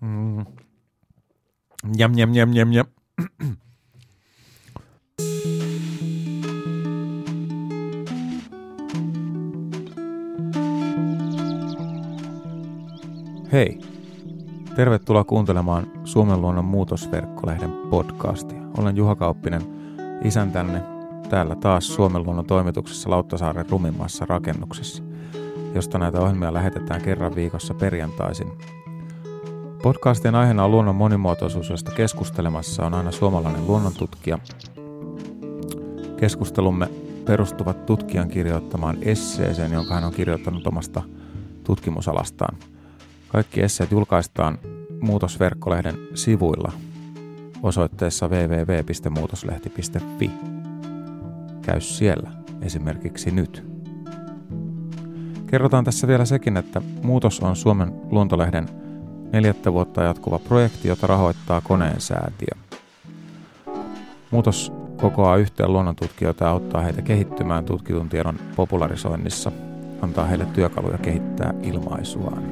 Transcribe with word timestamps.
Mm. 0.00 0.46
Jam, 1.96 2.18
jam, 2.18 2.34
jam, 2.34 2.52
jam, 2.52 2.72
jam. 2.72 2.86
Hei, 13.52 13.80
tervetuloa 14.76 15.24
kuuntelemaan 15.24 15.86
Suomen 16.04 16.40
luonnon 16.40 16.64
muutosverkkolehden 16.64 17.72
podcastia. 17.90 18.62
Olen 18.78 18.96
Juha 18.96 19.16
Kauppinen, 19.16 19.62
isäntänne 20.24 20.82
täällä 21.30 21.56
taas 21.56 21.94
Suomen 21.94 22.22
luonnon 22.22 22.46
toimituksessa 22.46 23.10
Lauttasaaren 23.10 23.70
rumimmassa 23.70 24.26
rakennuksessa, 24.26 25.02
josta 25.74 25.98
näitä 25.98 26.20
ohjelmia 26.20 26.54
lähetetään 26.54 27.02
kerran 27.02 27.34
viikossa 27.34 27.74
perjantaisin 27.74 28.48
Podcastien 29.86 30.34
aiheena 30.34 30.64
on 30.64 30.70
luonnon 30.70 30.94
monimuotoisuus, 30.94 31.70
josta 31.70 31.92
keskustelemassa 31.92 32.86
on 32.86 32.94
aina 32.94 33.12
suomalainen 33.12 33.66
luonnontutkija. 33.66 34.38
Keskustelumme 36.16 36.88
perustuvat 37.24 37.86
tutkijan 37.86 38.28
kirjoittamaan 38.28 38.96
esseeseen, 39.02 39.72
jonka 39.72 39.94
hän 39.94 40.04
on 40.04 40.12
kirjoittanut 40.12 40.66
omasta 40.66 41.02
tutkimusalastaan. 41.64 42.56
Kaikki 43.28 43.62
esseet 43.62 43.90
julkaistaan 43.90 44.58
Muutosverkkolehden 45.00 45.98
sivuilla 46.14 46.72
osoitteessa 47.62 48.28
www.muutoslehti.fi. 48.28 50.30
Käy 51.62 51.80
siellä 51.80 52.30
esimerkiksi 52.62 53.30
nyt. 53.30 53.64
Kerrotaan 55.46 55.84
tässä 55.84 56.08
vielä 56.08 56.24
sekin, 56.24 56.56
että 56.56 56.82
Muutos 57.02 57.40
on 57.40 57.56
Suomen 57.56 57.92
luontolehden 58.10 58.85
neljättä 59.32 59.72
vuotta 59.72 60.02
jatkuva 60.02 60.38
projekti, 60.38 60.88
jota 60.88 61.06
rahoittaa 61.06 61.60
koneen 61.60 62.00
säätiö. 62.00 62.56
Muutos 64.30 64.72
kokoaa 64.96 65.36
yhteen 65.36 65.72
luonnontutkijoita 65.72 66.44
ja 66.44 66.50
auttaa 66.50 66.80
heitä 66.80 67.02
kehittymään 67.02 67.64
tutkitun 67.64 68.08
tiedon 68.08 68.38
popularisoinnissa, 68.56 69.52
antaa 70.02 70.24
heille 70.24 70.46
työkaluja 70.46 70.98
kehittää 70.98 71.54
ilmaisuaan. 71.62 72.42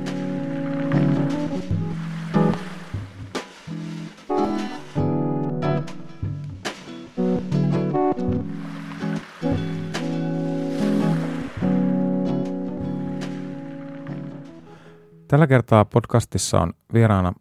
Tällä 15.34 15.46
kertaa 15.46 15.84
podcastissa 15.84 16.60
on 16.60 16.72
vieraana 16.92 17.32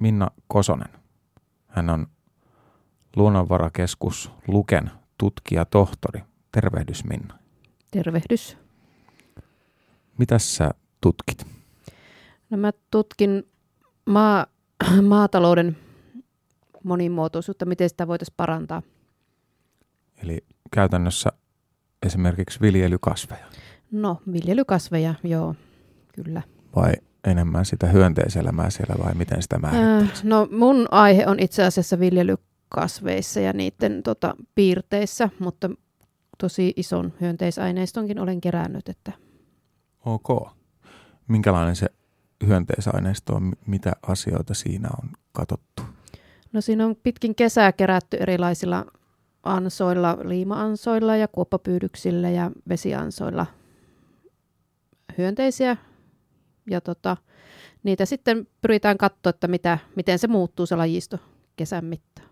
Minna 0.00 0.30
Kosonen. 0.48 0.88
Hän 1.66 1.90
on 1.90 2.06
Luonnonvarakeskus 3.16 4.32
Luken 4.48 4.90
tutkija 5.18 5.64
tohtori. 5.64 6.20
Tervehdys 6.52 7.04
Minna. 7.04 7.38
Tervehdys. 7.90 8.56
Mitä 10.18 10.38
sä 10.38 10.70
tutkit? 11.00 11.46
No 12.50 12.56
mä 12.56 12.72
tutkin 12.90 13.48
maa, 14.06 14.46
maatalouden 15.08 15.76
monimuotoisuutta, 16.84 17.66
miten 17.66 17.88
sitä 17.88 18.06
voitaisiin 18.06 18.36
parantaa. 18.36 18.82
Eli 20.22 20.44
käytännössä 20.70 21.32
esimerkiksi 22.06 22.60
viljelykasveja. 22.60 23.46
No, 23.90 24.22
viljelykasveja, 24.32 25.14
joo, 25.24 25.54
kyllä. 26.14 26.42
Vai 26.76 26.92
enemmän 27.26 27.64
sitä 27.64 27.86
hyönteiselämää 27.86 28.70
siellä 28.70 28.94
vai 29.04 29.14
miten 29.14 29.42
sitä 29.42 29.58
määrittäisi? 29.58 30.12
Äh, 30.14 30.24
no 30.24 30.48
mun 30.50 30.88
aihe 30.90 31.26
on 31.26 31.40
itse 31.40 31.64
asiassa 31.64 31.98
viljelykasveissa 31.98 33.40
ja 33.40 33.52
niiden 33.52 34.02
tota, 34.02 34.34
piirteissä, 34.54 35.28
mutta 35.38 35.70
tosi 36.38 36.72
ison 36.76 37.12
hyönteisaineistonkin 37.20 38.18
olen 38.18 38.40
kerännyt. 38.40 38.88
Että... 38.88 39.12
Ok. 40.04 40.48
Minkälainen 41.28 41.76
se 41.76 41.86
hyönteisaineisto 42.46 43.34
on? 43.34 43.52
Mitä 43.66 43.92
asioita 44.02 44.54
siinä 44.54 44.88
on 45.02 45.10
katsottu? 45.32 45.82
No 46.52 46.60
siinä 46.60 46.86
on 46.86 46.96
pitkin 47.02 47.34
kesää 47.34 47.72
kerätty 47.72 48.16
erilaisilla 48.16 48.86
ansoilla, 49.42 50.18
liima-ansoilla 50.24 51.16
ja 51.16 51.28
kuoppapyydyksillä 51.28 52.30
ja 52.30 52.50
vesiansoilla 52.68 53.46
hyönteisiä 55.18 55.76
ja 56.70 56.80
tota, 56.80 57.16
niitä 57.82 58.04
sitten 58.06 58.46
pyritään 58.60 58.98
katsoa, 58.98 59.30
että 59.30 59.48
mitä, 59.48 59.78
miten 59.96 60.18
se 60.18 60.28
muuttuu 60.28 60.66
se 60.66 60.76
lajisto 60.76 61.18
kesän 61.56 61.84
mittaan. 61.84 62.28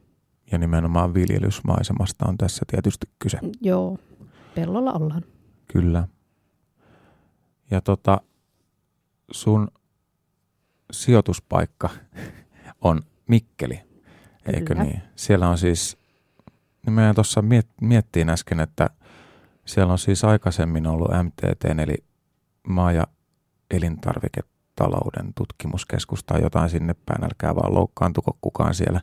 Ja 0.53 0.59
nimenomaan 0.59 1.15
viljelysmaisemasta 1.15 2.25
on 2.29 2.39
tässä 2.39 2.65
tietysti 2.71 3.07
kyse. 3.19 3.39
Joo, 3.61 3.99
pellolla 4.55 4.93
ollaan. 4.93 5.25
Kyllä. 5.73 6.09
Ja 7.71 7.81
tota, 7.81 8.21
sun 9.31 9.69
sijoituspaikka 10.93 11.91
on 12.81 13.03
Mikkeli, 13.27 13.81
eikö 14.47 14.67
Kyllä. 14.67 14.85
niin? 14.85 15.03
Siellä 15.17 15.49
on 15.49 15.59
siis, 15.59 15.97
niin 16.87 16.93
meidän 16.93 17.15
tuossa 17.15 17.43
miet, 17.43 17.69
miettiin 17.81 18.29
äsken, 18.29 18.61
että 18.61 18.91
siellä 19.65 19.93
on 19.93 19.99
siis 19.99 20.25
aikaisemmin 20.25 20.87
ollut 20.87 21.11
MTT, 21.23 21.65
eli 21.65 21.95
maa- 22.69 22.93
ja 22.93 23.07
elintarviketalouden 23.71 25.35
tutkimuskeskus 25.35 26.25
tai 26.25 26.43
jotain 26.43 26.71
sinne 26.71 26.95
päin, 27.07 27.25
älkää 27.25 27.57
vaan 27.57 27.75
loukkaantuko 27.75 28.39
kukaan 28.41 28.75
siellä. 28.75 29.01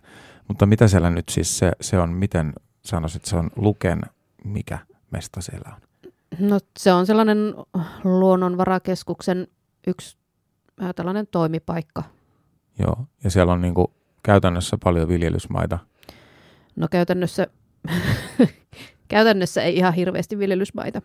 Mutta 0.48 0.66
mitä 0.66 0.88
siellä 0.88 1.10
nyt 1.10 1.30
siis 1.30 1.58
se, 1.58 1.72
se 1.82 2.00
on, 2.00 2.10
miten 2.10 2.54
sanoisit, 2.86 3.26
se 3.26 3.36
on 3.36 3.50
Luken, 3.56 4.02
mikä 4.44 4.80
mesta 5.12 5.42
siellä 5.42 5.72
on? 5.76 5.82
No 6.40 6.60
se 6.80 6.94
on 6.94 7.06
sellainen 7.06 7.38
luonnonvarakeskuksen 8.04 9.48
yksi 9.88 10.18
äh, 10.84 10.96
tällainen 10.96 11.28
toimipaikka. 11.32 12.04
Joo, 12.80 12.96
ja 13.24 13.30
siellä 13.30 13.54
on 13.54 13.62
niinku 13.62 13.94
käytännössä 14.24 14.78
paljon 14.84 15.08
viljelysmaita. 15.08 15.80
No 16.76 16.88
käytännössä, 16.92 17.48
käytännössä 19.08 19.64
ei 19.64 19.78
ihan 19.78 19.94
hirveästi 19.94 20.40
viljelysmaita. 20.40 21.02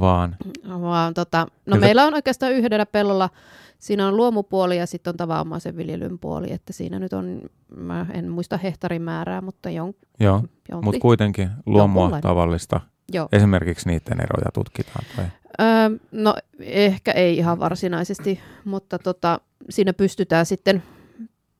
Vaan? 0.00 0.36
Vaan 0.68 1.14
tota, 1.14 1.38
no 1.38 1.48
Kyllä. 1.64 1.86
meillä 1.86 2.06
on 2.06 2.14
oikeastaan 2.14 2.52
yhdellä 2.52 2.86
pellolla, 2.86 3.30
siinä 3.78 4.08
on 4.08 4.16
luomupuoli 4.16 4.76
ja 4.76 4.86
sitten 4.86 5.10
on 5.10 5.16
tavanomaisen 5.16 5.76
viljelyn 5.76 6.18
puoli, 6.18 6.52
että 6.52 6.72
siinä 6.72 6.98
nyt 6.98 7.12
on, 7.12 7.40
mä 7.76 8.06
en 8.14 8.28
muista 8.28 8.56
hehtarimäärää, 8.56 9.40
mutta 9.40 9.70
jon, 9.70 9.94
Joo, 10.20 10.42
mutta 10.82 11.00
kuitenkin 11.00 11.50
luomua 11.66 12.02
Jonkunlainen. 12.02 12.22
tavallista. 12.22 12.80
Joo. 13.12 13.28
Esimerkiksi 13.32 13.88
niiden 13.88 14.20
eroja 14.20 14.50
tutkitaan? 14.54 15.04
Tai? 15.16 15.24
Öö, 15.60 15.98
no 16.12 16.34
ehkä 16.60 17.12
ei 17.12 17.36
ihan 17.36 17.58
varsinaisesti, 17.58 18.40
mutta 18.64 18.98
tota, 18.98 19.40
siinä 19.70 19.92
pystytään 19.92 20.46
sitten 20.46 20.82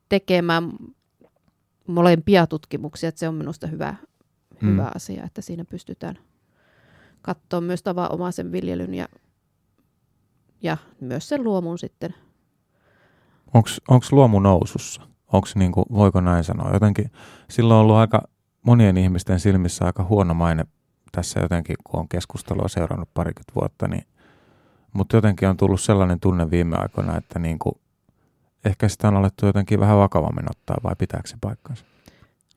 tekemään 0.09 0.73
molempia 1.87 2.47
tutkimuksia, 2.47 3.09
että 3.09 3.19
se 3.19 3.29
on 3.29 3.35
minusta 3.35 3.67
hyvä, 3.67 3.95
mm. 4.61 4.73
hyvä 4.73 4.91
asia, 4.95 5.25
että 5.25 5.43
siinä 5.43 5.65
pystytään 5.65 6.19
katsoa 7.23 7.61
myös 7.61 7.83
tavanomaisen 7.83 8.53
viljelyn 8.53 8.95
ja, 8.95 9.09
ja 10.63 10.77
myös 11.01 11.29
sen 11.29 11.45
luomun 11.45 11.79
sitten. 11.79 12.15
Onko 13.89 14.07
luomu 14.11 14.41
nousussa? 14.41 15.03
Onko 15.33 15.49
niinku, 15.55 15.85
voiko 15.93 16.21
näin 16.21 16.45
sanoa? 16.45 16.73
Jotenkin 16.73 17.11
silloin 17.51 17.77
on 17.77 17.81
ollut 17.81 17.97
aika 17.97 18.29
monien 18.63 18.97
ihmisten 18.97 19.41
silmissä 19.41 19.85
aika 19.85 20.05
huono 20.05 20.35
maine 20.35 20.67
tässä 21.13 21.41
jotenkin, 21.41 21.77
kun 21.85 22.01
on 22.01 22.09
keskustelua 22.09 22.69
seurannut 22.69 23.09
parikymmentä 23.15 23.53
vuotta, 23.55 23.89
niin, 23.89 24.05
mutta 24.93 25.17
jotenkin 25.17 25.49
on 25.49 25.57
tullut 25.57 25.81
sellainen 25.81 26.21
tunne 26.21 26.51
viime 26.51 26.77
aikoina, 26.77 27.17
että 27.17 27.39
niinku, 27.39 27.81
ehkä 28.65 28.89
sitä 28.89 29.09
on 29.09 29.17
alettu 29.17 29.47
jotenkin 29.47 29.81
vähän 29.81 29.99
vakavammin 29.99 30.51
ottaa, 30.51 30.77
vai 30.83 30.95
pitääkö 30.99 31.29
se 31.29 31.37
paikkansa? 31.41 31.85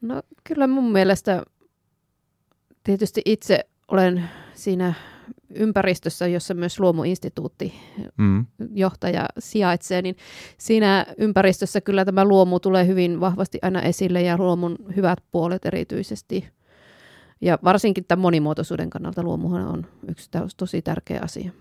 No 0.01 0.21
kyllä 0.43 0.67
mun 0.67 0.91
mielestä 0.91 1.43
tietysti 2.83 3.21
itse 3.25 3.65
olen 3.91 4.29
siinä 4.53 4.93
ympäristössä, 5.55 6.27
jossa 6.27 6.53
myös 6.53 6.79
luomuinstituutti 6.79 7.73
mm. 8.17 8.45
johtaja 8.73 9.25
sijaitsee, 9.39 10.01
niin 10.01 10.15
siinä 10.57 11.05
ympäristössä 11.17 11.81
kyllä 11.81 12.05
tämä 12.05 12.25
luomu 12.25 12.59
tulee 12.59 12.87
hyvin 12.87 13.19
vahvasti 13.19 13.59
aina 13.61 13.81
esille 13.81 14.21
ja 14.21 14.37
luomun 14.37 14.75
hyvät 14.95 15.19
puolet 15.31 15.65
erityisesti. 15.65 16.49
Ja 17.41 17.59
varsinkin 17.63 18.05
tämän 18.05 18.21
monimuotoisuuden 18.21 18.89
kannalta 18.89 19.23
luomuhan 19.23 19.67
on 19.67 19.85
yksi 20.07 20.29
tosi 20.57 20.81
tärkeä 20.81 21.19
asia. 21.23 21.51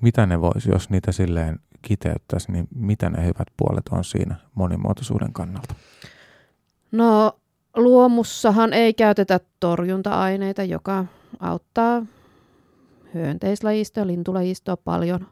Mitä 0.00 0.26
ne 0.26 0.40
voisi, 0.40 0.70
jos 0.70 0.90
niitä 0.90 1.12
silleen 1.12 1.58
kiteyttäisi, 1.82 2.52
niin 2.52 2.68
mitä 2.74 3.10
ne 3.10 3.22
hyvät 3.22 3.48
puolet 3.56 3.88
on 3.90 4.04
siinä 4.04 4.34
monimuotoisuuden 4.54 5.32
kannalta? 5.32 5.74
No 6.92 7.38
luomussahan 7.76 8.72
ei 8.72 8.94
käytetä 8.94 9.40
torjunta-aineita, 9.60 10.64
joka 10.64 11.04
auttaa 11.40 12.06
hyönteislajistoa, 13.14 14.06
lintulajistoa 14.06 14.76
paljon. 14.76 15.26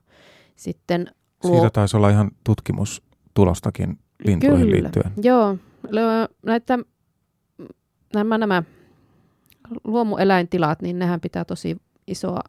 Sitten 0.56 1.06
luo... 1.44 1.52
Siitä 1.52 1.70
taisi 1.70 1.96
olla 1.96 2.10
ihan 2.10 2.30
tutkimustulostakin 2.44 3.98
lintuihin 4.24 4.66
Kyllä. 4.66 4.82
liittyen. 4.82 5.12
Joo, 5.22 5.56
näitä, 6.46 6.78
nämä, 8.14 8.38
nämä 8.38 8.62
luomueläintilat, 9.84 10.82
niin 10.82 10.98
nehän 10.98 11.20
pitää 11.20 11.44
tosi 11.44 11.76
isoa 12.06 12.40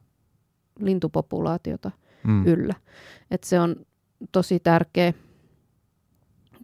lintupopulaatiota 0.79 1.91
mm. 2.23 2.45
yllä. 2.45 2.75
Et 3.31 3.43
se 3.43 3.59
on 3.59 3.75
tosi 4.31 4.59
tärkeä, 4.59 5.13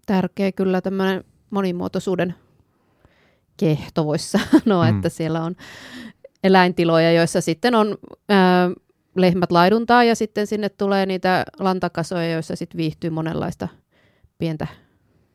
tärkeä 0.05 0.51
kyllä 0.51 0.81
tämmöinen 0.81 1.23
monimuotoisuuden 1.49 2.35
kehto, 3.57 4.05
voisi 4.05 4.31
sanoa, 4.31 4.91
mm. 4.91 4.95
että 4.95 5.09
siellä 5.09 5.43
on 5.43 5.55
eläintiloja, 6.47 7.11
joissa 7.11 7.41
sitten 7.41 7.75
on 7.75 7.97
ää, 8.29 8.69
lehmät 9.15 9.51
laiduntaa 9.51 10.03
ja 10.03 10.15
sitten 10.15 10.47
sinne 10.47 10.69
tulee 10.69 11.05
niitä 11.05 11.45
lantakasoja, 11.59 12.31
joissa 12.31 12.55
sitten 12.55 12.77
viihtyy 12.77 13.09
monenlaista 13.09 13.67
pientä 14.37 14.67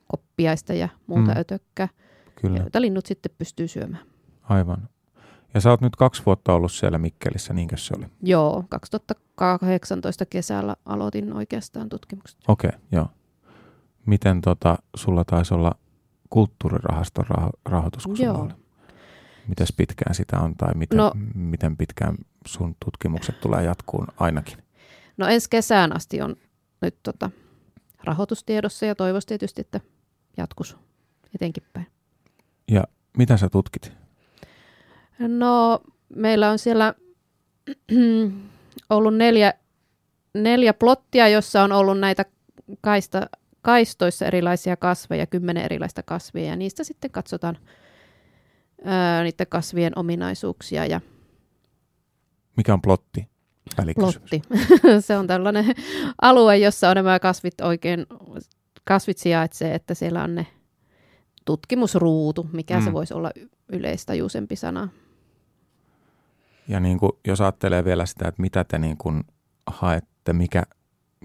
koppiaista 0.06 0.75
ja 0.75 0.88
muuta 1.06 1.32
mm. 1.32 1.41
ötökkää, 1.41 1.88
Kyllä. 2.35 2.59
joita 2.59 2.81
linnut 2.81 3.06
sitten 3.06 3.32
pystyy 3.38 3.69
syömään. 3.69 4.05
Aivan. 4.43 4.88
Ja 5.55 5.61
sä 5.61 5.70
oot 5.70 5.81
nyt 5.81 5.97
kaksi 5.97 6.23
vuotta 6.26 6.53
ollut 6.53 6.73
siellä 6.73 6.99
Mikkelissä, 6.99 7.55
niinkö 7.55 7.76
se 7.76 7.94
oli? 7.99 8.06
Joo, 8.23 8.65
2018 8.69 10.26
kesällä 10.26 10.76
aloitin 10.85 11.32
oikeastaan 11.32 11.88
tutkimukset. 11.88 12.38
Okei, 12.49 12.69
okay, 12.69 12.81
joo. 12.93 13.06
Miten 14.06 14.41
tota, 14.41 14.79
sulla 14.97 15.25
taisi 15.25 15.55
olla 15.55 15.75
kulttuurirahaston 16.31 17.25
raho- 17.25 17.61
rahoitus, 17.65 18.06
kun 18.06 18.17
joo. 18.19 18.35
sulla 18.35 18.44
oli? 18.44 18.62
Mites 19.49 19.73
pitkään 19.77 20.15
sitä 20.15 20.41
on 20.41 20.55
tai 20.56 20.75
miten, 20.75 20.99
no, 20.99 21.12
miten 21.35 21.77
pitkään 21.77 22.17
sun 22.47 22.77
tutkimukset 22.85 23.41
tulee 23.41 23.65
jatkuun 23.65 24.06
ainakin? 24.17 24.59
No 25.17 25.27
ensi 25.27 25.50
kesään 25.50 25.97
asti 25.97 26.23
on 26.23 26.37
nyt 26.81 26.97
tota, 27.03 27.31
rahoitustiedossa 28.05 28.87
ja 28.87 28.94
toivoisi 28.94 29.27
tietysti, 29.27 29.61
että 29.61 29.81
jatkus 30.37 30.77
etenkin 31.35 31.62
päin. 31.73 31.87
Ja 32.71 32.85
mitä 33.19 33.37
sä 33.37 33.49
tutkit? 33.49 33.93
No 35.19 35.81
meillä 36.17 36.50
on 36.50 36.59
siellä 36.59 36.94
ollut 38.91 39.17
neljä, 39.17 39.55
neljä 40.35 40.75
plottia, 40.75 41.29
jossa 41.29 41.62
on 41.62 41.73
ollut 41.73 41.99
näitä 41.99 42.25
kaista, 42.81 43.27
kaistoissa 43.62 44.27
erilaisia 44.27 44.77
kasveja, 44.77 45.27
kymmenen 45.27 45.65
erilaista 45.65 46.03
kasvia 46.03 46.44
ja 46.44 46.56
niistä 46.56 46.85
sitten 46.85 47.11
katsotaan 47.11 47.59
ää, 48.84 49.23
niiden 49.23 49.46
kasvien 49.49 49.99
ominaisuuksia. 49.99 50.87
Ja 50.87 51.00
Mikä 52.56 52.75
on 52.75 52.82
plotti? 52.82 53.29
Plotti. 53.94 54.43
se 55.06 55.17
on 55.17 55.26
tällainen 55.26 55.64
alue, 56.23 56.58
jossa 56.58 56.90
on 56.90 56.96
nämä 56.96 57.19
kasvit 57.19 57.61
oikein, 57.61 58.06
kasvit 58.84 59.19
sijaitsee, 59.19 59.75
että 59.75 59.94
siellä 59.94 60.23
on 60.23 60.34
ne 60.34 60.46
tutkimusruutu, 61.44 62.49
mikä 62.52 62.79
mm. 62.79 62.84
se 62.84 62.93
voisi 62.93 63.14
olla 63.14 63.31
yleistajuisempi 63.69 64.56
sana. 64.56 64.88
Ja 66.69 66.81
niin 66.81 66.99
kuin, 66.99 67.12
jos 67.26 67.40
ajattelee 67.40 67.84
vielä 67.84 68.06
sitä, 68.06 68.29
että 68.29 68.43
mitä 68.43 68.64
te 68.64 68.79
niin 68.79 68.96
kuin 68.96 69.25
haette, 69.67 70.32
mikä, 70.32 70.62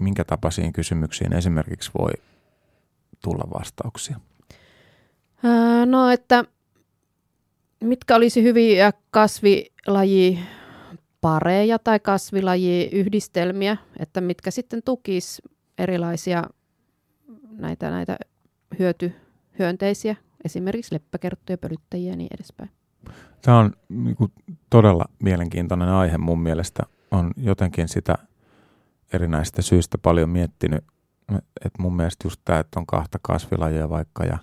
minkä 0.00 0.24
tapaisiin 0.24 0.72
kysymyksiin 0.72 1.32
esimerkiksi 1.32 1.90
voi 1.98 2.12
tulla 3.22 3.44
vastauksia? 3.58 4.20
No, 5.86 6.10
että 6.10 6.44
mitkä 7.80 8.16
olisi 8.16 8.42
hyviä 8.42 8.92
kasvilajipareja 9.10 11.78
tai 11.84 12.00
kasvilajiyhdistelmiä, 12.00 13.76
että 13.98 14.20
mitkä 14.20 14.50
sitten 14.50 14.82
tukis 14.84 15.42
erilaisia 15.78 16.44
näitä, 17.50 17.90
näitä 17.90 18.18
hyötyhyönteisiä, 18.78 20.16
esimerkiksi 20.44 20.94
leppäkerttuja, 20.94 21.58
pölyttäjiä 21.58 22.10
ja 22.10 22.16
niin 22.16 22.30
edespäin. 22.34 22.70
Tämä 23.42 23.58
on 23.58 23.72
niin 23.88 24.16
kuin, 24.16 24.32
todella 24.70 25.04
mielenkiintoinen 25.22 25.88
aihe 25.88 26.18
mun 26.18 26.40
mielestä. 26.40 26.82
On 27.10 27.30
jotenkin 27.36 27.88
sitä 27.88 28.14
erinäistä 29.12 29.62
syistä 29.62 29.98
paljon 29.98 30.28
miettinyt, 30.28 30.84
että 31.64 31.82
mun 31.82 31.96
mielestä 31.96 32.26
just 32.26 32.40
tämä, 32.44 32.58
että 32.58 32.80
on 32.80 32.86
kahta 32.86 33.18
kasvilajia 33.22 33.90
vaikka 33.90 34.24
ja 34.24 34.38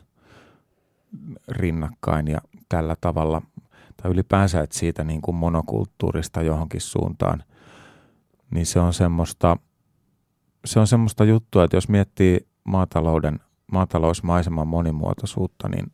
rinnakkain 1.47 2.27
ja 2.27 2.39
tällä 2.69 2.95
tavalla, 3.01 3.41
tai 4.01 4.12
ylipäänsä, 4.12 4.62
että 4.62 4.77
siitä 4.77 5.03
niin 5.03 5.21
kuin 5.21 5.35
monokulttuurista 5.35 6.41
johonkin 6.41 6.81
suuntaan, 6.81 7.44
niin 8.51 8.65
se 8.65 8.79
on 8.79 8.94
semmoista, 8.94 9.57
se 10.65 10.79
on 10.79 10.88
semmoista 10.88 11.25
juttua, 11.25 11.63
että 11.63 11.77
jos 11.77 11.89
miettii 11.89 12.47
maatalouden, 12.63 13.39
maatalousmaiseman 13.71 14.67
monimuotoisuutta, 14.67 15.69
niin 15.69 15.91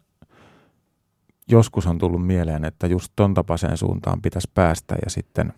joskus 1.47 1.87
on 1.87 1.97
tullut 1.97 2.27
mieleen, 2.27 2.65
että 2.65 2.87
just 2.87 3.13
ton 3.15 3.33
tapaiseen 3.33 3.77
suuntaan 3.77 4.21
pitäisi 4.21 4.51
päästä 4.53 4.95
ja 5.03 5.09
sitten, 5.09 5.53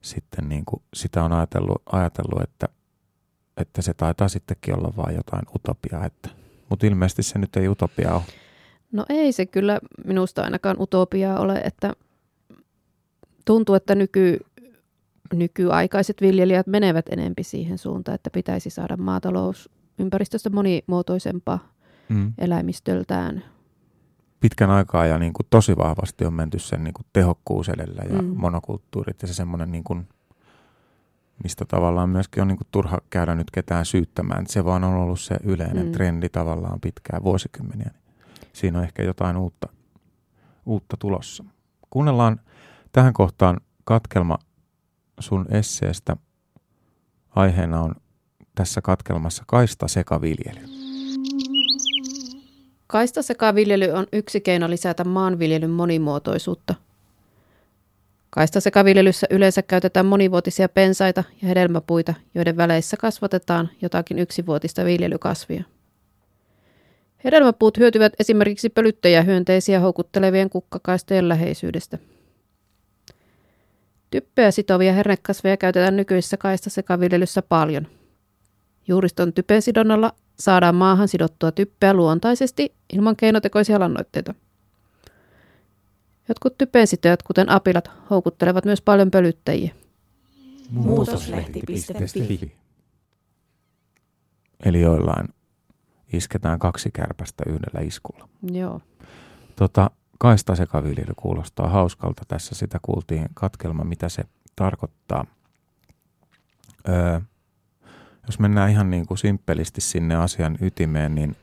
sitten 0.00 0.48
niin 0.48 0.64
kuin 0.64 0.82
sitä 0.94 1.24
on 1.24 1.32
ajatellut, 1.32 1.82
ajatellut 1.92 2.42
että, 2.42 2.68
että 3.56 3.82
se 3.82 3.94
taitaa 3.94 4.28
sittenkin 4.28 4.78
olla 4.78 4.92
vain 4.96 5.16
jotain 5.16 5.42
utopiaa. 5.54 6.04
Että, 6.04 6.28
mutta 6.70 6.86
ilmeisesti 6.86 7.22
se 7.22 7.38
nyt 7.38 7.56
ei 7.56 7.68
utopia 7.68 8.14
ole. 8.14 8.22
No 8.94 9.04
ei 9.08 9.32
se 9.32 9.46
kyllä 9.46 9.80
minusta 10.06 10.42
ainakaan 10.42 10.76
utopiaa 10.80 11.40
ole, 11.40 11.54
että 11.54 11.92
tuntuu, 13.44 13.74
että 13.74 13.94
nyky, 13.94 14.38
nykyaikaiset 15.32 16.20
viljelijät 16.20 16.66
menevät 16.66 17.06
enempi 17.10 17.42
siihen 17.42 17.78
suuntaan, 17.78 18.14
että 18.14 18.30
pitäisi 18.30 18.70
saada 18.70 18.96
maatalous 18.96 19.70
ympäristöstä 19.98 20.50
monimuotoisempaa 20.50 21.72
mm. 22.08 22.32
eläimistöltään, 22.38 23.44
pitkän 24.40 24.70
aikaa 24.70 25.06
ja 25.06 25.18
niin 25.18 25.32
kuin 25.32 25.46
tosi 25.50 25.76
vahvasti 25.76 26.24
on 26.24 26.32
menty 26.32 26.58
sen 26.58 26.84
niin 26.84 26.94
kuin 26.94 27.06
tehokkuus 27.12 27.68
edellä 27.68 28.02
ja 28.08 28.22
mm. 28.22 28.32
monokulttuurit 28.36 29.22
ja 29.22 29.28
se 29.28 29.34
semmoinen, 29.34 29.72
niin 29.72 29.84
kuin, 29.84 30.08
mistä 31.42 31.64
tavallaan 31.64 32.08
myöskin 32.08 32.42
on 32.42 32.48
niin 32.48 32.58
kuin 32.58 32.68
turha 32.70 32.98
käydä 33.10 33.34
nyt 33.34 33.50
ketään 33.50 33.86
syyttämään. 33.86 34.46
Se 34.46 34.64
vaan 34.64 34.84
on 34.84 34.94
ollut 34.94 35.20
se 35.20 35.36
yleinen 35.44 35.86
mm. 35.86 35.92
trendi 35.92 36.28
tavallaan 36.28 36.80
pitkään 36.80 37.22
vuosikymmeniä. 37.22 37.90
Siinä 38.54 38.78
on 38.78 38.84
ehkä 38.84 39.02
jotain 39.02 39.36
uutta, 39.36 39.68
uutta 40.66 40.96
tulossa. 40.98 41.44
Kuunnellaan 41.90 42.40
tähän 42.92 43.12
kohtaan 43.12 43.60
katkelma 43.84 44.38
sun 45.20 45.46
esseestä. 45.50 46.16
Aiheena 47.30 47.80
on 47.80 47.94
tässä 48.54 48.82
katkelmassa 48.82 49.44
kaista 49.46 49.88
sekaviljely. 49.88 50.60
Kaistasekaviljely 52.86 53.90
on 53.90 54.06
yksi 54.12 54.40
keino 54.40 54.70
lisätä 54.70 55.04
maanviljelyn 55.04 55.70
monimuotoisuutta. 55.70 56.74
Kaistasekaviljelyssä 58.30 59.26
yleensä 59.30 59.62
käytetään 59.62 60.06
monivuotisia 60.06 60.68
pensaita 60.68 61.24
ja 61.42 61.48
hedelmäpuita, 61.48 62.14
joiden 62.34 62.56
väleissä 62.56 62.96
kasvatetaan 62.96 63.70
jotakin 63.82 64.18
yksivuotista 64.18 64.84
viljelykasvia. 64.84 65.64
Hedelmäpuut 67.24 67.78
hyötyvät 67.78 68.12
esimerkiksi 68.18 68.68
pölyttäjähyönteisiä 68.70 69.80
houkuttelevien 69.80 70.50
kukkakaistojen 70.50 71.28
läheisyydestä. 71.28 71.98
Typpeä 74.10 74.50
sitovia 74.50 74.92
hernekasveja 74.92 75.56
käytetään 75.56 75.96
nykyisessä 75.96 76.36
kaistasekaviljelyssä 76.36 77.42
paljon. 77.42 77.86
Juuriston 78.88 79.32
typen 79.32 79.62
sidonnalla 79.62 80.12
saadaan 80.38 80.74
maahan 80.74 81.08
sidottua 81.08 81.52
typpeä 81.52 81.94
luontaisesti 81.94 82.74
ilman 82.92 83.16
keinotekoisia 83.16 83.80
lannoitteita. 83.80 84.34
Jotkut 86.28 86.58
typensitöjät, 86.58 87.22
kuten 87.22 87.48
apilat, 87.48 87.90
houkuttelevat 88.10 88.64
myös 88.64 88.82
paljon 88.82 89.10
pölyttäjiä. 89.10 89.74
Muutoslehti.fi 90.70 92.52
Eli 94.64 94.80
joillain 94.80 95.28
isketään 96.12 96.58
kaksi 96.58 96.90
kärpästä 96.90 97.44
yhdellä 97.46 97.80
iskulla. 97.80 98.28
Joo. 98.52 98.80
Tota, 99.56 99.90
kaista 100.18 100.56
sekaviljely 100.56 101.12
kuulostaa 101.16 101.68
hauskalta. 101.68 102.22
Tässä 102.28 102.54
sitä 102.54 102.78
kuultiin 102.82 103.26
katkelma, 103.34 103.84
mitä 103.84 104.08
se 104.08 104.22
tarkoittaa. 104.56 105.26
Öö, 106.88 107.20
jos 108.26 108.38
mennään 108.38 108.70
ihan 108.70 108.90
niin 108.90 109.06
kuin 109.06 109.18
simppelisti 109.18 109.80
sinne 109.80 110.14
asian 110.14 110.58
ytimeen, 110.60 111.14
niin 111.14 111.36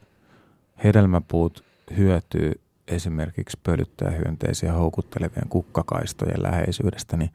hedelmäpuut 0.83 1.63
hyötyy 1.97 2.61
esimerkiksi 2.87 3.59
pölyttäjähyönteisiä 3.63 4.73
houkuttelevien 4.73 5.49
kukkakaistojen 5.49 6.43
läheisyydestä, 6.43 7.17
niin 7.17 7.31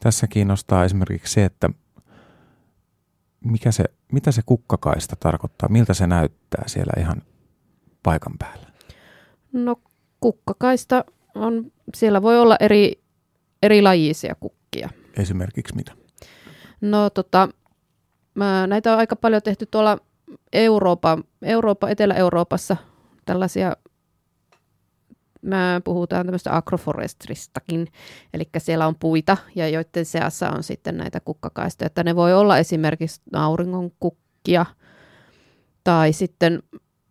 tässä 0.00 0.26
kiinnostaa 0.26 0.84
esimerkiksi 0.84 1.34
se, 1.34 1.44
että 1.44 1.70
mikä 3.44 3.72
se, 3.72 3.84
mitä 4.12 4.32
se 4.32 4.42
kukkakaista 4.46 5.16
tarkoittaa, 5.16 5.68
miltä 5.68 5.94
se 5.94 6.06
näyttää 6.06 6.62
siellä 6.66 6.92
ihan 7.00 7.22
paikan 8.02 8.32
päällä? 8.38 8.66
No 9.52 9.76
kukkakaista 10.20 11.04
on, 11.34 11.72
siellä 11.94 12.22
voi 12.22 12.40
olla 12.40 12.56
eri, 12.60 13.02
eri 13.62 13.82
lajisia 13.82 14.34
kukkia. 14.34 14.88
Esimerkiksi 15.16 15.76
mitä? 15.76 15.92
No 16.80 17.10
tota, 17.10 17.48
Mä, 18.34 18.66
näitä 18.66 18.92
on 18.92 18.98
aika 18.98 19.16
paljon 19.16 19.42
tehty 19.42 19.66
tuolla 19.66 19.98
Eurooppa, 20.52 21.18
Eurooppa, 21.42 21.88
Etelä-Euroopassa 21.88 22.76
tällaisia, 23.24 23.76
mä 25.42 25.80
puhutaan 25.84 26.26
tämmöistä 26.26 26.56
agroforestristakin, 26.56 27.86
eli 28.34 28.48
siellä 28.58 28.86
on 28.86 28.94
puita 28.94 29.36
ja 29.54 29.68
joiden 29.68 30.04
seassa 30.04 30.50
on 30.50 30.62
sitten 30.62 30.96
näitä 30.96 31.20
kukkakaistoja, 31.20 31.86
että 31.86 32.04
ne 32.04 32.16
voi 32.16 32.34
olla 32.34 32.58
esimerkiksi 32.58 33.20
auringon 33.34 33.90
kukkia 34.00 34.66
tai 35.84 36.12
sitten, 36.12 36.62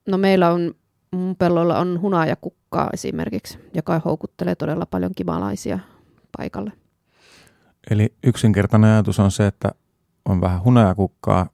no 0.07 0.17
meillä 0.17 0.51
on, 0.51 0.73
mun 1.11 1.35
pellolla 1.35 1.79
on 1.79 2.01
hunajakukkaa 2.01 2.89
esimerkiksi, 2.93 3.59
joka 3.73 4.01
houkuttelee 4.05 4.55
todella 4.55 4.85
paljon 4.85 5.11
kimalaisia 5.15 5.79
paikalle. 6.37 6.71
Eli 7.91 8.13
yksinkertainen 8.23 8.89
ajatus 8.89 9.19
on 9.19 9.31
se, 9.31 9.47
että 9.47 9.71
on 10.25 10.41
vähän 10.41 10.63
hunajakukkaa 10.63 11.49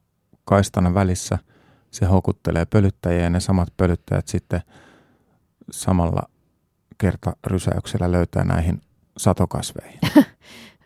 kaistana 0.46 0.94
välissä, 0.94 1.38
se 1.92 2.06
houkuttelee 2.06 2.66
pölyttäjiä 2.66 3.24
ja 3.24 3.30
ne 3.30 3.40
samat 3.40 3.68
pölyttäjät 3.78 4.28
sitten 4.28 4.62
samalla 5.72 6.30
kertarysäyksellä 6.98 8.12
löytää 8.12 8.44
näihin 8.44 8.82
satokasveihin. 9.18 10.00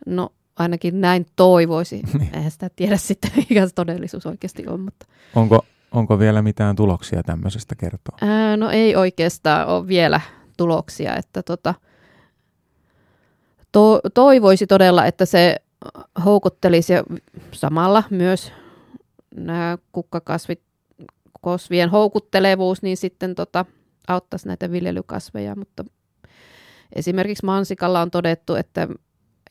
no 0.06 0.30
ainakin 0.60 1.02
näin 1.02 1.26
toivoisi. 1.36 2.02
niin. 2.20 2.36
Eihän 2.36 2.52
sitä 2.52 2.70
tiedä 2.76 2.98
sitten, 2.98 3.32
mikä 3.50 3.68
se 3.68 3.74
todellisuus 3.74 4.26
oikeasti 4.26 4.68
on. 4.68 4.80
Mutta... 4.80 5.06
Onko, 5.36 5.66
onko 5.92 6.20
vielä 6.20 6.42
mitään 6.42 6.76
tuloksia 6.76 7.24
tämmöisestä 7.24 7.76
kertoa? 7.76 8.18
Ää, 8.22 8.58
no 8.58 8.70
ei 8.70 8.96
oikeastaan 8.96 9.68
ole 9.68 9.88
vielä 9.88 10.22
tuloksia. 10.58 11.16
Että 11.16 11.44
tota, 11.44 11.74
to, 13.72 14.02
toivoisi 14.14 14.68
todella, 14.68 15.06
että 15.06 15.26
se 15.26 15.56
houkuttelisi 16.26 16.94
ja 16.94 17.04
samalla 17.52 18.04
myös 18.10 18.52
nämä 19.36 19.78
kukkakasvit, 19.92 20.62
kosvien 21.42 21.90
houkuttelevuus, 21.90 22.82
niin 22.82 22.98
sitten 22.98 23.36
tota, 23.36 23.66
auttaisi 24.08 24.48
näitä 24.48 24.72
viljelykasveja, 24.72 25.56
mutta 25.56 25.86
esimerkiksi 26.96 27.46
mansikalla 27.46 28.02
on 28.02 28.12
todettu, 28.12 28.56
että 28.56 28.88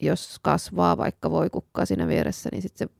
jos 0.00 0.38
kasvaa 0.42 0.96
vaikka 0.96 1.30
voikukkaa 1.30 1.86
siinä 1.86 2.08
vieressä, 2.08 2.48
niin 2.52 2.62
sitten 2.62 2.88
se 2.88 2.94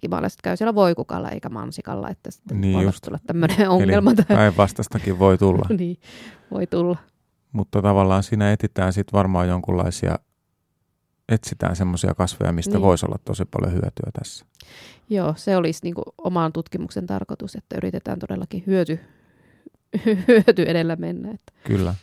kimalaiset 0.00 0.42
käy 0.42 0.56
siellä 0.56 0.74
voikukalla 0.74 1.30
eikä 1.30 1.48
mansikalla, 1.48 2.10
että 2.10 2.30
sitten 2.30 2.60
niin 2.60 2.74
voi 2.74 2.84
just. 2.84 3.04
tulla 3.04 3.18
tämmöinen 3.26 3.68
ongelma. 3.70 4.10
Eli 4.10 4.36
päinvastastakin 4.36 5.18
voi 5.18 5.38
tulla. 5.38 5.66
niin, 5.78 5.96
voi 6.50 6.66
tulla. 6.66 6.96
Mutta 7.52 7.82
tavallaan 7.82 8.22
siinä 8.22 8.52
etitään 8.52 8.92
sitten 8.92 9.12
varmaan 9.18 9.48
jonkunlaisia 9.48 10.18
etsitään 11.28 11.76
semmoisia 11.76 12.14
kasveja, 12.14 12.52
mistä 12.52 12.74
niin. 12.74 12.82
voisi 12.82 13.06
olla 13.06 13.18
tosi 13.24 13.44
paljon 13.44 13.72
hyötyä 13.72 14.10
tässä. 14.18 14.44
Joo, 15.10 15.34
se 15.36 15.56
olisi 15.56 15.80
niin 15.82 15.94
oman 16.18 16.52
tutkimuksen 16.52 17.06
tarkoitus, 17.06 17.54
että 17.54 17.76
yritetään 17.76 18.18
todellakin 18.18 18.62
hyöty, 18.66 19.00
hyöty 20.28 20.62
edellä 20.62 20.96
mennä. 20.96 21.30
Että. 21.30 21.52
Kyllä. 21.64 21.94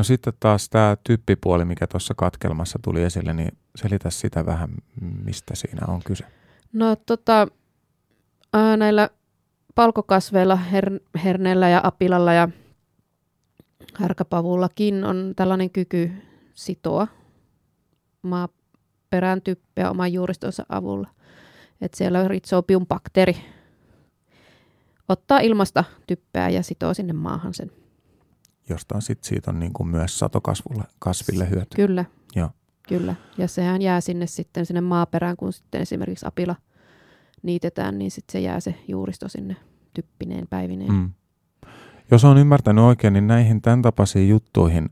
No 0.00 0.04
sitten 0.04 0.32
taas 0.40 0.68
tämä 0.68 0.96
typpipuoli, 1.04 1.64
mikä 1.64 1.86
tuossa 1.86 2.14
katkelmassa 2.14 2.78
tuli 2.84 3.02
esille, 3.02 3.32
niin 3.32 3.58
selitä 3.76 4.10
sitä 4.10 4.46
vähän, 4.46 4.70
mistä 5.00 5.54
siinä 5.54 5.86
on 5.88 6.00
kyse. 6.06 6.24
No 6.72 6.96
tota, 6.96 7.48
näillä 8.76 9.10
palkokasveilla, 9.74 10.58
her- 10.72 11.18
herneellä 11.24 11.68
ja 11.68 11.80
apilalla 11.84 12.32
ja 12.32 12.48
härkäpavullakin 13.94 15.04
on 15.04 15.32
tällainen 15.36 15.70
kyky 15.70 16.12
sitoa 16.54 17.06
maaperän 18.22 19.42
typpeä 19.42 19.90
oman 19.90 20.12
juuristonsa 20.12 20.66
avulla. 20.68 21.08
Että 21.80 21.98
siellä 21.98 22.28
Rhizobium 22.28 22.86
bakteeri 22.86 23.36
ottaa 25.08 25.38
ilmasta 25.40 25.84
typpeä 26.06 26.48
ja 26.48 26.62
sitoo 26.62 26.94
sinne 26.94 27.12
maahan 27.12 27.54
sen. 27.54 27.70
Jostain 28.70 29.02
sit 29.02 29.24
siitä 29.24 29.50
on 29.50 29.60
niin 29.60 29.72
kuin 29.72 29.88
myös 29.88 30.18
satokasvulle 30.18 30.84
kasville 30.98 31.50
hyöty. 31.50 31.76
Kyllä. 31.76 32.04
Joo. 32.36 32.50
Kyllä. 32.88 33.14
Ja 33.38 33.48
sehän 33.48 33.82
jää 33.82 34.00
sinne 34.00 34.26
sitten 34.26 34.66
sinne 34.66 34.80
maaperään, 34.80 35.36
kun 35.36 35.52
sitten 35.52 35.80
esimerkiksi 35.80 36.26
apila 36.26 36.56
niitetään, 37.42 37.98
niin 37.98 38.10
sitten 38.10 38.32
se 38.32 38.40
jää 38.40 38.60
se 38.60 38.74
juuristo 38.88 39.28
sinne 39.28 39.56
typpineen 39.94 40.46
päivineen. 40.50 40.92
Mm. 40.92 41.10
Jos 42.10 42.24
on 42.24 42.38
ymmärtänyt 42.38 42.84
oikein, 42.84 43.12
niin 43.12 43.26
näihin 43.26 43.62
tämän 43.62 43.82
tapaisiin 43.82 44.28
juttuihin 44.28 44.90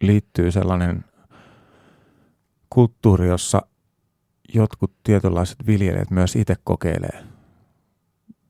liittyy 0.00 0.50
sellainen 0.50 1.04
kulttuuri, 2.70 3.28
jossa 3.28 3.62
jotkut 4.54 4.92
tietynlaiset 5.04 5.56
viljelijät 5.66 6.10
myös 6.10 6.36
itse 6.36 6.54
kokeilee 6.64 7.24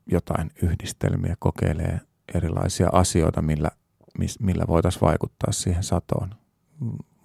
jotain 0.07 0.51
yhdistelmiä, 0.63 1.35
kokeilee 1.39 2.01
erilaisia 2.35 2.89
asioita, 2.93 3.43
millä, 3.43 3.71
millä 4.41 4.65
voitaisiin 4.69 5.01
vaikuttaa 5.01 5.53
siihen 5.53 5.83
satoon, 5.83 6.35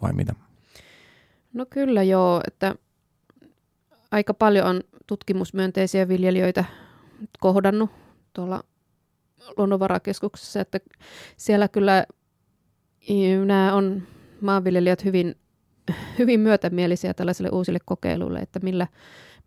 vai 0.02 0.14
mitä? 0.14 0.34
No 1.54 1.66
kyllä 1.70 2.04
joo, 2.04 2.42
että 2.48 2.76
aika 4.12 4.34
paljon 4.34 4.68
on 4.68 4.82
tutkimusmyönteisiä 5.08 6.08
viljelijöitä 6.08 6.66
kohdannut 7.40 7.90
tuolla 8.34 8.64
luonnonvarakeskuksessa, 9.58 10.62
että 10.62 10.80
siellä 11.38 11.68
kyllä 11.68 12.06
nämä 13.46 13.74
on 13.74 14.04
maanviljelijät 14.42 15.06
hyvin 15.06 15.36
hyvin 16.20 16.40
myötämielisiä 16.40 17.14
tällaisille 17.14 17.50
uusille 17.50 17.80
kokeiluille, 17.86 18.40
että 18.40 18.60
millä, 18.64 18.88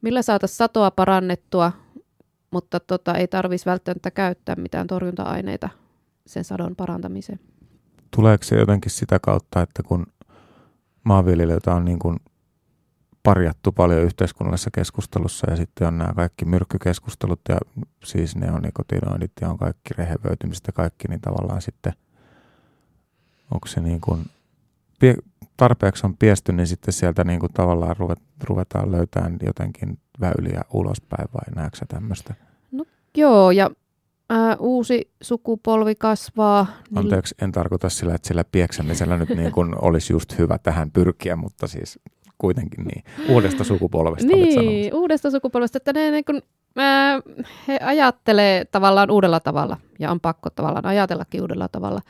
millä 0.02 0.22
saataisiin 0.22 0.56
satoa 0.56 0.90
parannettua, 0.90 1.72
mutta 2.50 2.80
tota, 2.80 3.14
ei 3.14 3.28
tarvitsisi 3.28 3.70
välttämättä 3.70 4.10
käyttää 4.10 4.56
mitään 4.56 4.86
torjunta-aineita 4.86 5.68
sen 6.26 6.44
sadon 6.44 6.76
parantamiseen. 6.76 7.40
Tuleeko 8.10 8.44
se 8.44 8.58
jotenkin 8.58 8.90
sitä 8.90 9.18
kautta, 9.18 9.62
että 9.62 9.82
kun 9.82 10.06
maanviljelijöitä 11.04 11.74
on 11.74 11.84
niin 11.84 11.98
kuin 11.98 12.16
parjattu 13.22 13.72
paljon 13.72 14.02
yhteiskunnallisessa 14.02 14.70
keskustelussa 14.70 15.50
ja 15.50 15.56
sitten 15.56 15.88
on 15.88 15.98
nämä 15.98 16.12
kaikki 16.12 16.44
myrkkykeskustelut 16.44 17.40
ja 17.48 17.58
siis 18.04 18.36
ne 18.36 18.52
on 18.52 18.62
nikotinoidit 18.62 19.32
ja 19.40 19.48
on 19.50 19.58
kaikki 19.58 19.94
rehevöitymiset 19.98 20.66
ja 20.66 20.72
kaikki, 20.72 21.08
niin 21.08 21.20
tavallaan 21.20 21.62
sitten 21.62 21.92
onko 23.50 23.66
se 23.66 23.80
niin 23.80 24.00
kuin 24.00 24.26
tarpeeksi 25.56 26.06
on 26.06 26.16
piesty, 26.16 26.52
niin 26.52 26.66
sitten 26.66 26.94
sieltä 26.94 27.24
niin 27.24 27.40
kuin 27.40 27.52
tavallaan 27.52 27.96
ruvet, 27.96 28.18
ruvetaan 28.44 28.92
löytämään 28.92 29.36
jotenkin 29.46 29.98
väyliä 30.20 30.62
ulospäin 30.72 31.28
vai 31.34 31.54
näetkö 31.54 31.86
tämmöistä? 31.88 32.34
No 32.72 32.84
joo, 33.16 33.50
ja 33.50 33.70
ää, 34.30 34.56
uusi 34.56 35.10
sukupolvi 35.22 35.94
kasvaa. 35.94 36.66
Niin... 36.90 36.98
Anteeksi, 36.98 37.34
en 37.42 37.52
tarkoita 37.52 37.88
sillä, 37.88 38.14
että 38.14 38.28
sillä 38.28 38.44
pieksämisellä 38.52 39.18
nyt 39.18 39.28
niin 39.28 39.52
kuin 39.52 39.84
olisi 39.84 40.12
just 40.12 40.38
hyvä 40.38 40.58
tähän 40.58 40.90
pyrkiä, 40.90 41.36
mutta 41.36 41.66
siis 41.66 41.98
kuitenkin 42.38 42.84
niin. 42.84 43.04
Uudesta 43.28 43.64
sukupolvesta 43.64 44.26
Niin, 44.26 44.94
uudesta 44.94 45.30
sukupolvesta, 45.30 45.76
että 45.76 45.92
ne 45.92 46.10
niin 46.10 46.24
kuin, 46.24 46.42
ää, 46.76 47.20
he 47.68 47.78
ajattelee 47.82 48.64
tavallaan 48.64 49.10
uudella 49.10 49.40
tavalla 49.40 49.76
ja 49.98 50.10
on 50.10 50.20
pakko 50.20 50.50
tavallaan 50.50 50.86
ajatellakin 50.86 51.40
uudella 51.40 51.68
tavalla 51.68 52.00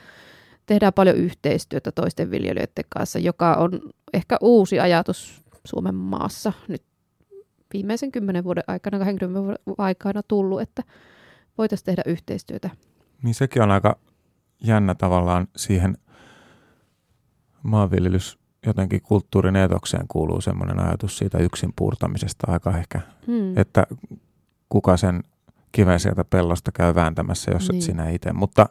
tehdään 0.65 0.93
paljon 0.93 1.15
yhteistyötä 1.15 1.91
toisten 1.91 2.31
viljelijöiden 2.31 2.85
kanssa, 2.89 3.19
joka 3.19 3.53
on 3.53 3.79
ehkä 4.13 4.37
uusi 4.41 4.79
ajatus 4.79 5.41
Suomen 5.65 5.95
maassa 5.95 6.53
nyt 6.67 6.83
viimeisen 7.73 8.11
kymmenen 8.11 8.43
vuoden 8.43 8.63
aikana, 8.67 8.99
20 8.99 9.41
vuoden 9.41 9.57
aikana 9.77 10.21
tullut, 10.27 10.61
että 10.61 10.83
voitaisiin 11.57 11.85
tehdä 11.85 12.01
yhteistyötä. 12.05 12.69
Niin 13.23 13.35
sekin 13.35 13.61
on 13.61 13.71
aika 13.71 13.97
jännä 14.63 14.95
tavallaan 14.95 15.47
siihen 15.55 15.97
maanviljelys 17.63 18.39
jotenkin 18.65 19.01
kulttuurin 19.01 19.55
etokseen 19.55 20.07
kuuluu 20.07 20.41
semmoinen 20.41 20.79
ajatus 20.79 21.17
siitä 21.17 21.37
yksin 21.37 21.73
puurtamisesta 21.75 22.51
aika 22.51 22.77
ehkä, 22.77 23.01
hmm. 23.27 23.57
että 23.57 23.87
kuka 24.69 24.97
sen 24.97 25.23
kiven 25.71 25.99
sieltä 25.99 26.25
pellosta 26.25 26.71
käy 26.71 26.95
vääntämässä, 26.95 27.51
jos 27.51 27.69
niin. 27.69 27.75
et 27.75 27.81
sinä 27.81 28.09
itse. 28.09 28.33
Mutta 28.33 28.69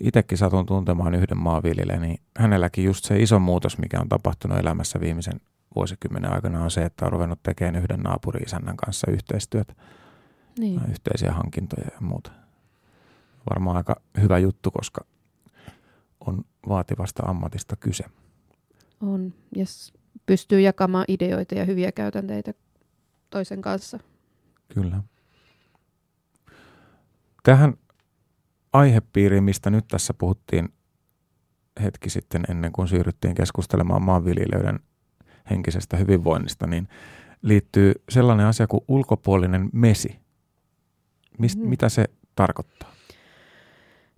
itsekin 0.00 0.38
satun 0.38 0.66
tuntemaan 0.66 1.14
yhden 1.14 1.38
maanviljelijän, 1.38 2.02
niin 2.02 2.20
hänelläkin 2.38 2.84
just 2.84 3.04
se 3.04 3.22
iso 3.22 3.38
muutos, 3.38 3.78
mikä 3.78 4.00
on 4.00 4.08
tapahtunut 4.08 4.58
elämässä 4.58 5.00
viimeisen 5.00 5.40
vuosikymmenen 5.76 6.32
aikana, 6.32 6.64
on 6.64 6.70
se, 6.70 6.84
että 6.84 7.06
on 7.06 7.12
ruvennut 7.12 7.42
tekemään 7.42 7.76
yhden 7.76 8.00
naapuri-isännän 8.00 8.76
kanssa 8.76 9.10
yhteistyötä, 9.10 9.74
niin. 10.58 10.80
yhteisiä 10.90 11.32
hankintoja 11.32 11.86
ja 11.94 12.00
muuta. 12.00 12.30
Varmaan 13.50 13.76
aika 13.76 14.00
hyvä 14.20 14.38
juttu, 14.38 14.70
koska 14.70 15.04
on 16.20 16.44
vaativasta 16.68 17.22
ammatista 17.22 17.76
kyse. 17.76 18.04
On, 19.00 19.34
ja 19.54 19.60
yes. 19.60 19.92
pystyy 20.26 20.60
jakamaan 20.60 21.04
ideoita 21.08 21.54
ja 21.54 21.64
hyviä 21.64 21.92
käytänteitä 21.92 22.54
toisen 23.30 23.62
kanssa. 23.62 23.98
Kyllä. 24.74 25.02
Tähän 27.42 27.74
aihepiiriin, 28.72 29.44
mistä 29.44 29.70
nyt 29.70 29.88
tässä 29.88 30.14
puhuttiin 30.14 30.68
hetki 31.82 32.10
sitten 32.10 32.44
ennen 32.48 32.72
kuin 32.72 32.88
siirryttiin 32.88 33.34
keskustelemaan 33.34 34.02
maanviljelijöiden 34.02 34.80
henkisestä 35.50 35.96
hyvinvoinnista, 35.96 36.66
niin 36.66 36.88
liittyy 37.42 37.92
sellainen 38.08 38.46
asia 38.46 38.66
kuin 38.66 38.84
ulkopuolinen 38.88 39.70
mesi. 39.72 40.18
Mist, 41.38 41.58
mm. 41.58 41.68
Mitä 41.68 41.88
se 41.88 42.04
tarkoittaa? 42.34 42.92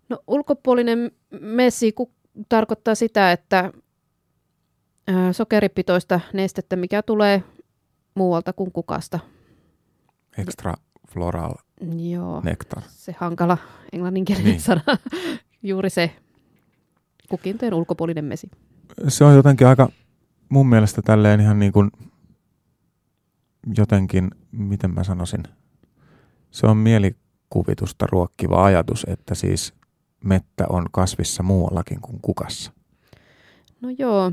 No 0.09 0.23
ulkopuolinen 0.27 1.11
messi 1.41 1.93
ku- 1.93 2.13
tarkoittaa 2.49 2.95
sitä, 2.95 3.33
että 3.33 3.73
sokeripitoista 5.33 6.21
nestettä, 6.33 6.77
mikä 6.77 7.03
tulee 7.03 7.43
muualta 8.15 8.53
kuin 8.53 8.73
kukasta. 8.73 9.19
Extra 10.39 10.75
floral 11.09 11.55
Joo, 12.11 12.41
nectar. 12.45 12.83
se 12.89 13.15
hankala 13.19 13.59
englanninkielinen 13.93 14.51
niin. 14.51 14.61
sana. 14.61 14.83
Juuri 15.63 15.91
se 15.91 16.17
kukintojen 17.29 17.75
ulkopuolinen 17.75 18.25
mesi. 18.25 18.51
Se 19.09 19.25
on 19.25 19.35
jotenkin 19.35 19.67
aika 19.67 19.89
mun 20.49 20.69
mielestä 20.69 21.03
tälleen 21.03 21.41
ihan 21.41 21.59
niin 21.59 21.73
kuin 21.73 21.91
jotenkin, 23.77 24.31
miten 24.53 24.95
mä 24.95 25.05
sanoisin, 25.05 25.43
se 26.51 26.67
on 26.67 26.77
mielikuvitusta 26.77 28.07
ruokkiva 28.07 28.65
ajatus, 28.65 29.07
että 29.09 29.35
siis 29.35 29.75
mettä 30.25 30.65
on 30.69 30.87
kasvissa 30.93 31.43
muuallakin 31.43 32.01
kuin 32.01 32.19
kukassa. 32.23 32.73
No 33.81 33.89
joo, 33.99 34.33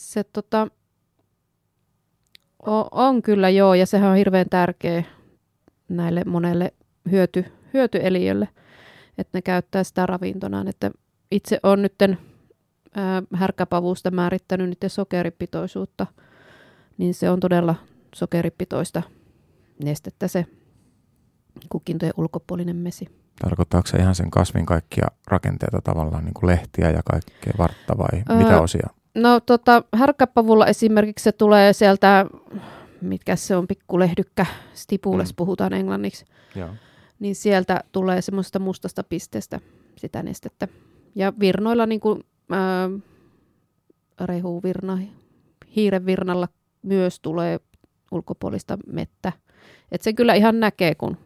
se 0.00 0.24
tota, 0.24 0.68
on, 2.66 2.88
on 2.90 3.22
kyllä 3.22 3.50
joo, 3.50 3.74
ja 3.74 3.86
sehän 3.86 4.10
on 4.10 4.16
hirveän 4.16 4.46
tärkeä 4.50 5.04
näille 5.88 6.24
monelle 6.24 6.72
hyöty, 7.10 7.44
hyötyelijölle, 7.74 8.48
että 9.18 9.38
ne 9.38 9.42
käyttää 9.42 9.84
sitä 9.84 10.06
ravintonaan. 10.06 10.68
Että 10.68 10.90
itse 11.30 11.60
olen 11.62 11.82
nyt 11.82 11.94
härkäpavusta 13.34 14.10
määrittänyt 14.10 14.68
niiden 14.68 14.90
sokeripitoisuutta, 14.90 16.06
niin 16.98 17.14
se 17.14 17.30
on 17.30 17.40
todella 17.40 17.74
sokeripitoista 18.14 19.02
nestettä 19.84 20.28
se 20.28 20.46
kukintojen 21.68 22.14
ulkopuolinen 22.16 22.76
mesi. 22.76 23.08
Tarkoittaako 23.42 23.86
se 23.86 23.98
ihan 23.98 24.14
sen 24.14 24.30
kasvin 24.30 24.66
kaikkia 24.66 25.06
rakenteita 25.26 25.80
tavallaan, 25.84 26.24
niin 26.24 26.34
kuin 26.34 26.46
lehtiä 26.46 26.90
ja 26.90 27.02
kaikkea 27.10 27.52
vartta 27.58 27.98
vai 27.98 28.22
öö, 28.30 28.36
mitä 28.36 28.60
osia? 28.60 28.88
No 29.14 29.40
tota, 29.40 29.82
härkäpavulla 29.94 30.66
esimerkiksi 30.66 31.22
se 31.22 31.32
tulee 31.32 31.72
sieltä, 31.72 32.26
mitkä 33.00 33.36
se 33.36 33.56
on, 33.56 33.66
pikkulehdykkä, 33.66 34.46
stipules 34.74 35.32
mm. 35.32 35.36
puhutaan 35.36 35.72
englanniksi. 35.72 36.24
Joo. 36.54 36.68
Niin 37.18 37.34
sieltä 37.34 37.84
tulee 37.92 38.22
semmoista 38.22 38.58
mustasta 38.58 39.02
pisteestä 39.02 39.60
sitä 39.96 40.22
nestettä. 40.22 40.68
Ja 41.14 41.32
virnoilla 41.40 41.86
niin 41.86 42.00
kuin, 42.00 42.24
ää, 42.50 42.90
rehuvirna, 44.20 44.98
hiirenvirnalla 45.76 46.48
myös 46.82 47.20
tulee 47.20 47.60
ulkopuolista 48.12 48.78
mettä. 48.86 49.32
Et 49.92 50.02
se 50.02 50.12
kyllä 50.12 50.34
ihan 50.34 50.60
näkee, 50.60 50.94
kun 50.94 51.16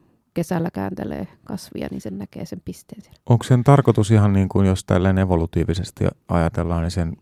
kesällä 0.40 0.70
kääntelee 0.70 1.26
kasvia, 1.44 1.88
niin 1.90 2.00
sen 2.00 2.18
näkee 2.18 2.46
sen 2.46 2.62
pisteen 2.64 3.02
siellä. 3.02 3.20
Onko 3.26 3.44
sen 3.44 3.64
tarkoitus 3.64 4.10
ihan 4.10 4.32
niin 4.32 4.48
kuin, 4.48 4.66
jos 4.66 4.84
tälleen 4.84 5.18
evolutiivisesti 5.18 6.04
ajatellaan, 6.28 6.82
niin 6.82 6.90
sen 6.90 7.16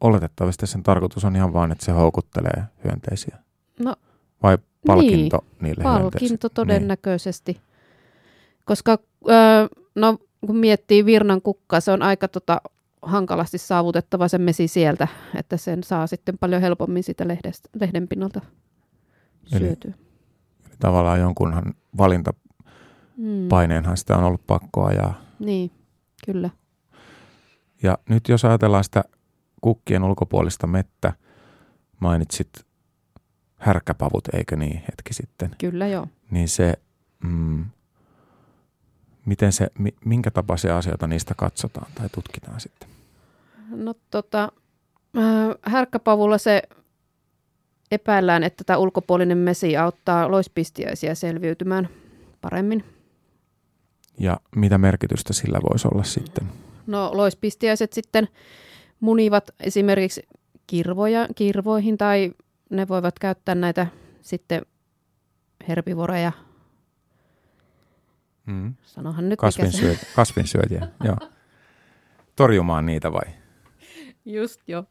oletettavasti 0.00 0.66
sen 0.66 0.82
tarkoitus 0.82 1.24
on 1.24 1.36
ihan 1.36 1.52
vaan, 1.52 1.72
että 1.72 1.84
se 1.84 1.92
houkuttelee 1.92 2.64
hyönteisiä? 2.84 3.38
No, 3.78 3.94
Vai 4.42 4.58
palkinto 4.86 5.38
niin, 5.44 5.60
niille 5.60 5.82
Palkinto 5.82 6.48
todennäköisesti. 6.48 7.52
Niin. 7.52 7.62
Koska 8.64 8.98
öö, 9.30 9.68
no, 9.94 10.18
kun 10.46 10.56
miettii 10.56 11.04
virnan 11.04 11.42
kukkaa, 11.42 11.80
se 11.80 11.92
on 11.92 12.02
aika 12.02 12.28
tota, 12.28 12.60
hankalasti 13.02 13.58
saavutettava 13.58 14.28
se 14.28 14.38
mesi 14.38 14.68
sieltä, 14.68 15.08
että 15.38 15.56
sen 15.56 15.84
saa 15.84 16.06
sitten 16.06 16.38
paljon 16.38 16.62
helpommin 16.62 17.02
sitä 17.02 17.28
lehdestä, 17.28 17.68
lehden 17.80 18.08
pinnalta 18.08 18.40
syötyä. 19.46 19.92
Eli, 19.96 20.01
tavallaan 20.78 21.20
jonkunhan 21.20 21.74
valintapaineenhan 21.98 23.92
mm. 23.92 23.96
sitä 23.96 24.16
on 24.16 24.24
ollut 24.24 24.46
pakko 24.46 24.84
ajaa. 24.84 25.20
Niin, 25.38 25.70
kyllä. 26.26 26.50
Ja 27.82 27.98
nyt 28.08 28.28
jos 28.28 28.44
ajatellaan 28.44 28.84
sitä 28.84 29.04
kukkien 29.60 30.04
ulkopuolista 30.04 30.66
mettä, 30.66 31.12
mainitsit 32.00 32.66
härkäpavut, 33.56 34.28
eikö 34.34 34.56
niin, 34.56 34.76
hetki 34.76 35.14
sitten? 35.14 35.50
Kyllä 35.58 35.86
joo. 35.86 36.06
Niin 36.30 36.48
se, 36.48 36.74
mm, 37.24 37.64
miten 39.26 39.52
se, 39.52 39.68
minkä 40.04 40.30
tapaisia 40.30 40.78
asioita 40.78 41.06
niistä 41.06 41.34
katsotaan 41.36 41.86
tai 41.94 42.08
tutkitaan 42.08 42.60
sitten? 42.60 42.88
No 43.70 43.94
tota, 44.10 44.52
äh, 45.18 45.72
härkkäpavulla 45.72 46.38
se 46.38 46.62
epäillään, 47.92 48.42
että 48.42 48.64
tämä 48.64 48.76
ulkopuolinen 48.76 49.38
mesi 49.38 49.76
auttaa 49.76 50.30
loispistiäisiä 50.30 51.14
selviytymään 51.14 51.88
paremmin. 52.40 52.84
Ja 54.18 54.40
mitä 54.56 54.78
merkitystä 54.78 55.32
sillä 55.32 55.60
voisi 55.70 55.88
olla 55.92 56.02
sitten? 56.02 56.48
No 56.86 57.10
loispistiäiset 57.14 57.92
sitten 57.92 58.28
munivat 59.00 59.50
esimerkiksi 59.60 60.22
kirvoja, 60.66 61.28
kirvoihin 61.34 61.98
tai 61.98 62.32
ne 62.70 62.88
voivat 62.88 63.18
käyttää 63.18 63.54
näitä 63.54 63.86
sitten 64.20 64.62
herbivoreja. 65.68 66.32
Mm. 68.46 68.74
Sanohan 68.82 69.28
nyt 69.28 69.38
Kasvinsyöt, 69.38 69.98
Kasvinsyötiä, 70.16 70.88
joo. 71.04 71.16
Torjumaan 72.36 72.86
niitä 72.86 73.12
vai? 73.12 73.41
Just 74.24 74.60
jo. 74.66 74.84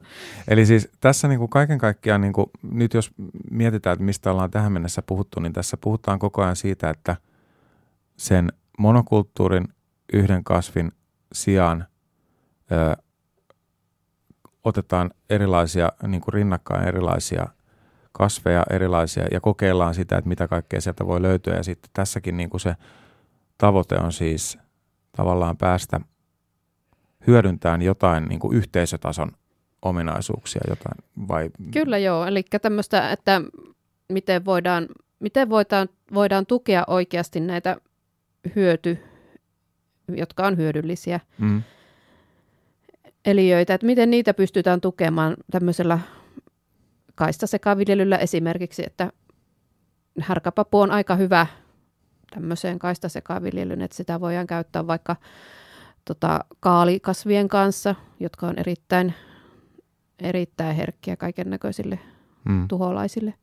Eli 0.48 0.66
siis 0.66 0.90
tässä 1.00 1.28
niin 1.28 1.40
kuin 1.40 1.50
kaiken 1.50 1.78
kaikkiaan, 1.78 2.22
niin 2.22 2.34
kuin, 2.34 2.48
nyt 2.72 2.94
jos 2.94 3.12
mietitään, 3.52 3.94
että 3.94 4.06
mistä 4.06 4.32
ollaan 4.32 4.52
tähän 4.52 4.72
mennessä 4.72 5.02
puhuttu, 5.02 5.40
niin 5.40 5.54
tässä 5.54 5.78
puhutaan 5.78 6.20
koko 6.20 6.42
ajan 6.44 6.56
siitä, 6.56 6.90
että 6.90 7.16
sen 8.18 8.54
monokulttuurin 8.80 9.68
yhden 10.14 10.44
kasvin 10.44 10.92
sijaan 11.34 11.86
ö, 12.72 13.04
otetaan 14.64 15.12
erilaisia, 15.30 15.92
niin 16.08 16.22
kuin 16.22 16.34
rinnakkain 16.34 16.88
erilaisia 16.88 17.48
kasveja, 18.12 18.64
erilaisia, 18.70 19.26
ja 19.32 19.42
kokeillaan 19.42 19.96
sitä, 19.96 20.18
että 20.18 20.30
mitä 20.30 20.48
kaikkea 20.48 20.82
sieltä 20.82 21.08
voi 21.08 21.22
löytyä. 21.22 21.56
Ja 21.56 21.64
sitten 21.64 21.90
tässäkin 21.94 22.38
niin 22.38 22.50
kuin 22.50 22.62
se 22.62 22.76
tavoite 23.58 23.96
on 23.98 24.12
siis 24.12 24.58
tavallaan 25.18 25.58
päästä 25.58 26.00
hyödyntämään 27.28 27.82
jotain 27.82 28.26
niin 28.26 28.40
kuin 28.40 28.58
yhteisötason 28.58 29.32
ominaisuuksia 29.82 30.62
jotain, 30.70 31.28
vai? 31.28 31.50
Kyllä 31.72 31.98
joo, 31.98 32.26
eli 32.26 32.44
tämmöistä, 32.62 33.12
että 33.12 33.42
miten 34.10 34.46
voidaan, 34.46 34.88
miten 35.20 35.50
voidaan, 35.50 35.90
voidaan 36.14 36.46
tukea 36.46 36.84
oikeasti 36.88 37.40
näitä 37.40 37.78
hyöty, 38.56 38.98
jotka 40.08 40.48
on 40.48 40.58
hyödyllisiä 40.58 41.20
mm. 41.38 41.64
eliöitä, 43.26 43.74
että 43.74 43.88
miten 43.88 44.12
niitä 44.12 44.34
pystytään 44.34 44.82
tukemaan 44.82 45.36
tämmöisellä 45.52 46.00
kaistasekaviljelyllä 47.16 48.18
esimerkiksi, 48.18 48.84
että 48.86 49.12
härkäpapu 50.20 50.80
on 50.80 50.92
aika 50.92 51.16
hyvä 51.16 51.48
tämmöiseen 52.32 52.80
kaistasekaviljelyyn, 52.80 53.82
että 53.82 53.98
sitä 53.98 54.20
voidaan 54.20 54.48
käyttää 54.48 54.88
vaikka 54.88 55.16
tota, 56.06 56.40
kaalikasvien 56.60 57.48
kanssa, 57.48 57.96
jotka 58.20 58.48
on 58.48 58.60
erittäin, 58.60 59.14
erittäin 60.20 60.76
herkkiä 60.76 61.16
kaiken 61.16 61.50
näköisille 61.50 62.00
mm. 62.50 62.68
tuholaisille. 62.68 63.34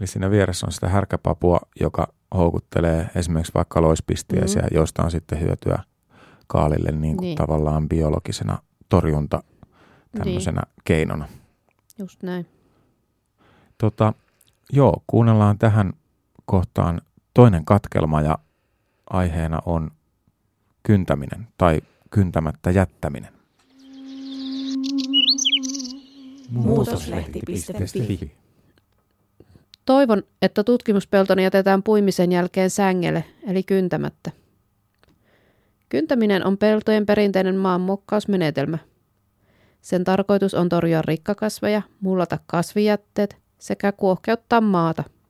Eli 0.00 0.06
siinä 0.06 0.30
vieressä 0.30 0.66
on 0.66 0.72
sitä 0.72 0.88
härkäpapua, 0.88 1.60
joka 1.80 2.12
houkuttelee 2.34 3.10
esimerkiksi 3.14 3.54
vaikka 3.54 3.82
loispistiäisiä, 3.82 4.62
mm. 4.62 4.68
joista 4.70 5.02
on 5.02 5.10
sitten 5.10 5.40
hyötyä 5.40 5.78
kaalille 6.46 6.92
niin 6.92 7.16
kuin 7.16 7.26
niin. 7.26 7.36
tavallaan 7.36 7.88
biologisena 7.88 8.58
torjunta 8.88 9.42
tämmöisenä 10.18 10.60
niin. 10.60 10.82
keinona. 10.84 11.28
Just 11.98 12.22
näin. 12.22 12.46
Tota, 13.78 14.12
joo, 14.72 15.02
kuunnellaan 15.06 15.58
tähän 15.58 15.92
kohtaan 16.44 17.00
toinen 17.34 17.64
katkelma 17.64 18.20
ja 18.22 18.38
aiheena 19.10 19.58
on 19.66 19.90
kyntäminen 20.82 21.48
tai 21.58 21.80
kyntämättä 22.10 22.70
jättäminen. 22.70 23.32
Muutoslehti.fi 26.50 28.32
Toivon, 29.84 30.22
että 30.42 30.64
tutkimuspeltoni 30.64 31.42
jätetään 31.42 31.82
puimisen 31.82 32.32
jälkeen 32.32 32.70
sängelle, 32.70 33.24
eli 33.46 33.62
kyntämättä. 33.62 34.30
Kyntäminen 35.88 36.46
on 36.46 36.58
peltojen 36.58 37.06
perinteinen 37.06 37.56
maanmuokkausmenetelmä. 37.56 38.78
Sen 39.80 40.04
tarkoitus 40.04 40.54
on 40.54 40.68
torjua 40.68 41.02
rikkakasveja, 41.02 41.82
mullata 42.00 42.38
kasvijätteet 42.46 43.36
sekä 43.58 43.92
kuohkeuttaa 43.92 44.60
maata– 44.60 45.04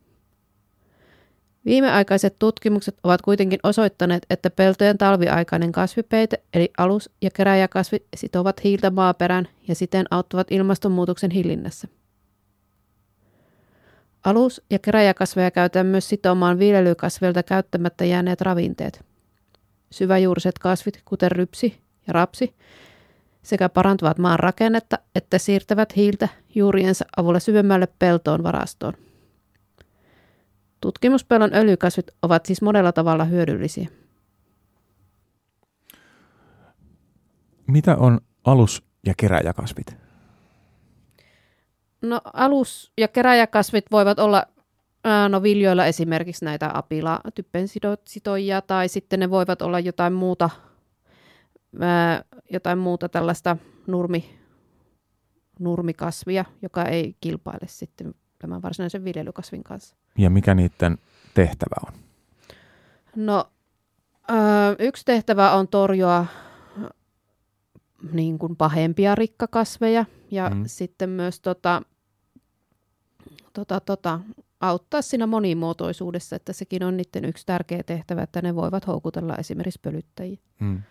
Viimeaikaiset 1.65 2.39
tutkimukset 2.39 2.97
ovat 3.05 3.23
kuitenkin 3.23 3.61
osoittaneet, 3.63 4.27
että 4.31 4.51
peltojen 4.51 4.99
talviaikainen 4.99 5.73
kasvipeite 5.73 6.43
eli 6.55 6.71
alus- 6.79 7.11
ja 7.23 7.31
keräjäkasvi 7.31 8.07
sitovat 8.17 8.65
hiiltä 8.65 8.91
maaperään 8.91 9.49
ja 9.69 9.75
siten 9.75 10.07
auttavat 10.11 10.53
ilmastonmuutoksen 10.53 11.31
hillinnässä. 11.31 11.89
Alus- 14.25 14.63
ja 14.71 14.79
keräjäkasveja 14.79 15.51
käytetään 15.51 15.87
myös 15.87 16.09
sitomaan 16.09 16.59
viljelykasveilta 16.59 17.43
käyttämättä 17.43 18.05
jääneet 18.05 18.41
ravinteet. 18.41 19.05
Syväjuuriset 19.91 20.59
kasvit, 20.59 21.03
kuten 21.05 21.33
rypsi 21.33 21.81
ja 22.07 22.13
rapsi, 22.13 22.55
sekä 23.43 23.69
parantavat 23.69 24.19
maan 24.19 24.39
rakennetta 24.39 24.99
että 25.15 25.39
siirtävät 25.39 25.97
hiiltä 25.97 26.29
juuriensa 26.55 27.05
avulla 27.17 27.41
syvemmälle 27.41 27.89
peltoon 27.99 28.43
varastoon. 28.43 28.95
Tutkimuspellon 30.83 31.55
öljykasvit 31.55 32.07
ovat 32.23 32.47
siis 32.47 32.63
monella 32.63 32.93
tavalla 32.93 33.25
hyödyllisiä. 33.25 33.89
Mitä 37.67 37.97
on 37.97 38.21
alus- 38.45 38.85
ja 39.07 39.15
keräjäkasvit? 39.17 39.97
No 42.03 42.21
alus- 42.33 42.93
ja 42.99 43.09
keräjäkasvit 43.09 43.85
voivat 43.91 44.19
olla 44.19 44.47
no 45.29 45.43
viljoilla 45.43 45.87
esimerkiksi 45.87 46.45
näitä 46.45 46.71
apila 46.75 47.21
sitoijia 48.05 48.63
tai 48.63 48.89
sitten 48.89 49.21
ne 49.21 49.31
voivat 49.31 49.63
olla 49.63 49.81
jotain 49.81 50.13
muuta, 50.13 50.51
jotain 52.51 52.79
muuta 52.79 53.09
tällaista 53.09 53.57
nurmi, 53.87 54.39
nurmikasvia, 55.59 56.45
joka 56.63 56.85
ei 56.85 57.17
kilpaile 57.21 57.67
sitten 57.67 58.15
tämän 58.43 58.63
varsinaisen 58.63 59.05
viljelykasvin 59.05 59.65
kanssa. 59.65 59.97
Ja 60.19 60.31
mikä 60.31 60.55
niiden 60.55 60.99
tehtävä 61.35 61.77
on? 61.87 61.93
No 63.17 63.49
yksi 64.79 65.05
tehtävä 65.05 65.53
on 65.53 65.69
torjua 65.69 66.27
niin 68.13 68.39
kuin 68.39 68.57
pahempia 68.57 69.15
rikkakasveja 69.15 70.05
ja 70.31 70.51
mm. 70.51 70.63
sitten 70.67 71.11
myös 71.11 71.41
tota, 71.41 71.83
tota, 73.53 73.81
tota, 73.81 74.21
auttaa 74.61 75.03
siinä 75.03 75.27
monimuotoisuudessa, 75.27 76.37
että 76.37 76.53
sekin 76.53 76.85
on 76.85 76.97
niiden 76.97 77.25
yksi 77.25 77.47
tärkeä 77.47 77.83
tehtävä, 77.83 78.23
että 78.23 78.43
ne 78.43 78.55
voivat 78.55 78.87
houkutella 78.87 79.37
esimerkiksi 79.37 79.81
pölyttäjiä. 79.83 80.39
Mm. 80.61 80.83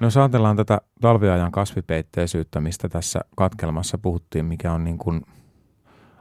No 0.00 0.06
jos 0.06 0.16
ajatellaan 0.16 0.56
tätä 0.56 0.80
talviajan 1.00 1.52
kasvipeitteisyyttä, 1.52 2.60
mistä 2.60 2.88
tässä 2.88 3.20
katkelmassa 3.36 3.98
puhuttiin, 3.98 4.44
mikä 4.44 4.72
on 4.72 4.84
niin 4.84 4.98
kuin, 4.98 5.22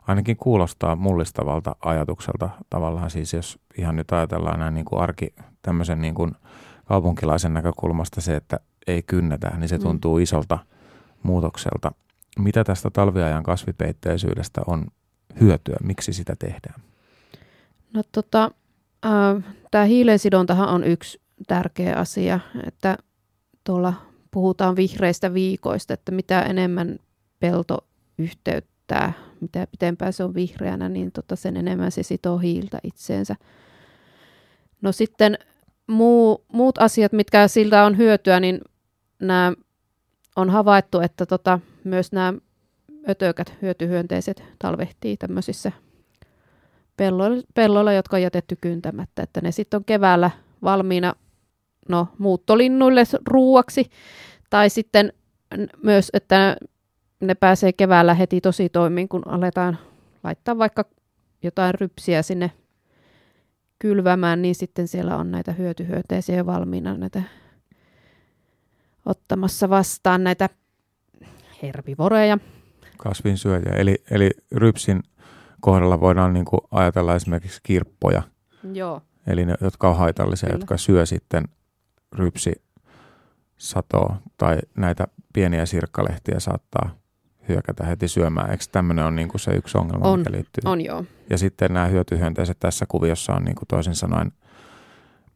ainakin 0.07 0.37
kuulostaa 0.37 0.95
mullistavalta 0.95 1.75
ajatukselta 1.85 2.49
tavallaan 2.69 3.09
siis, 3.09 3.33
jos 3.33 3.59
ihan 3.77 3.95
nyt 3.95 4.11
ajatellaan 4.11 4.59
näin 4.59 4.73
niin 4.73 4.85
kuin 4.85 5.01
arki 5.01 5.33
tämmöisen 5.61 6.01
niin 6.01 6.15
kuin 6.15 6.31
kaupunkilaisen 6.85 7.53
näkökulmasta 7.53 8.21
se, 8.21 8.35
että 8.35 8.59
ei 8.87 9.03
kynnetä, 9.03 9.51
niin 9.57 9.69
se 9.69 9.77
mm. 9.77 9.83
tuntuu 9.83 10.17
mm. 10.17 10.23
isolta 10.23 10.59
muutokselta. 11.23 11.91
Mitä 12.39 12.63
tästä 12.63 12.89
talviajan 12.89 13.43
kasvipeitteisyydestä 13.43 14.61
on 14.67 14.85
hyötyä? 15.39 15.77
Miksi 15.83 16.13
sitä 16.13 16.35
tehdään? 16.39 16.81
No 17.93 18.03
tota, 18.11 18.51
äh, 19.05 19.53
tämä 19.71 19.83
hiilensidontahan 19.83 20.69
on 20.69 20.83
yksi 20.83 21.21
tärkeä 21.47 21.95
asia, 21.95 22.39
että 22.67 22.97
tuolla 23.63 23.93
puhutaan 24.31 24.75
vihreistä 24.75 25.33
viikoista, 25.33 25.93
että 25.93 26.11
mitä 26.11 26.41
enemmän 26.41 26.99
pelto 27.39 27.87
yhteyttää, 28.17 29.13
mitä 29.53 29.67
pitempään 29.71 30.13
se 30.13 30.23
on 30.23 30.33
vihreänä, 30.33 30.89
niin 30.89 31.11
tota 31.11 31.35
sen 31.35 31.57
enemmän 31.57 31.91
se 31.91 32.03
sitoo 32.03 32.37
hiiltä 32.37 32.79
itseensä. 32.83 33.35
No 34.81 34.91
sitten 34.91 35.37
muu, 35.87 36.45
muut 36.53 36.77
asiat, 36.77 37.11
mitkä 37.11 37.47
siltä 37.47 37.85
on 37.85 37.97
hyötyä, 37.97 38.39
niin 38.39 38.61
nämä 39.19 39.53
on 40.35 40.49
havaittu, 40.49 40.99
että 40.99 41.25
tota, 41.25 41.59
myös 41.83 42.11
nämä 42.11 42.33
ötökät, 43.09 43.53
hyötyhyönteiset, 43.61 44.43
talvehtii 44.59 45.17
tämmöisissä 45.17 45.71
pelloilla, 47.53 47.93
jotka 47.93 48.15
on 48.15 48.21
jätetty 48.21 48.57
kyntämättä, 48.61 49.23
että 49.23 49.41
ne 49.41 49.51
sitten 49.51 49.77
on 49.77 49.85
keväällä 49.85 50.31
valmiina 50.63 51.13
no, 51.89 52.07
muuttolinnuille 52.17 53.03
ruuaksi, 53.27 53.89
tai 54.49 54.69
sitten 54.69 55.13
myös, 55.83 56.09
että 56.13 56.57
ne 57.19 57.35
pääsee 57.35 57.73
keväällä 57.73 58.13
heti 58.13 58.41
tosi 58.41 58.69
toimiin, 58.69 59.09
kun 59.09 59.27
aletaan 59.27 59.77
laittaa 60.23 60.57
vaikka 60.57 60.85
jotain 61.43 61.75
rypsiä 61.75 62.21
sinne 62.21 62.51
kylvämään, 63.79 64.41
niin 64.41 64.55
sitten 64.55 64.87
siellä 64.87 65.17
on 65.17 65.31
näitä 65.31 65.51
hyötyhyönteisiä 65.51 66.45
valmiina 66.45 66.97
näitä 66.97 67.23
ottamassa 69.05 69.69
vastaan 69.69 70.23
näitä 70.23 70.49
herbivoreja. 71.61 72.37
Kasvinsyöjä, 72.97 73.73
eli, 73.75 74.03
eli 74.11 74.31
rypsin 74.51 75.03
kohdalla 75.61 75.99
voidaan 75.99 76.33
niin 76.33 76.45
kuin 76.45 76.61
ajatella 76.71 77.15
esimerkiksi 77.15 77.59
kirppoja. 77.63 78.23
Joo. 78.73 79.01
Eli 79.27 79.45
ne, 79.45 79.55
jotka 79.61 79.89
on 79.89 79.97
haitallisia, 79.97 80.47
Kyllä. 80.47 80.59
jotka 80.59 80.77
syö 80.77 81.05
sitten 81.05 81.43
rypsi 82.15 82.51
satoa 83.57 84.15
tai 84.37 84.57
näitä 84.77 85.07
pieniä 85.33 85.65
sirkkalehtiä 85.65 86.39
saattaa 86.39 87.04
hyökätä 87.47 87.85
heti 87.85 88.07
syömään. 88.07 88.51
Eikö 88.51 88.63
tämmöinen 88.71 89.05
on 89.05 89.15
niin 89.15 89.27
kuin 89.27 89.41
se 89.41 89.51
yksi 89.51 89.77
ongelma, 89.77 90.05
on, 90.05 90.19
mikä 90.19 90.31
liittyy? 90.31 90.61
On 90.65 90.85
joo. 90.85 91.05
Ja 91.29 91.37
sitten 91.37 91.73
nämä 91.73 91.85
hyötyhyönteiset 91.85 92.59
tässä 92.59 92.85
kuviossa 92.87 93.33
on 93.33 93.43
niin 93.43 93.55
kuin 93.55 93.67
toisin 93.67 93.95
sanoen 93.95 94.31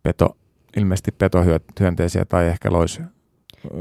peto, 0.03 0.37
ilmeisesti 0.77 1.11
petohyönteisiä 1.11 2.25
tai 2.25 2.47
ehkä 2.47 2.71
lois, 2.71 3.01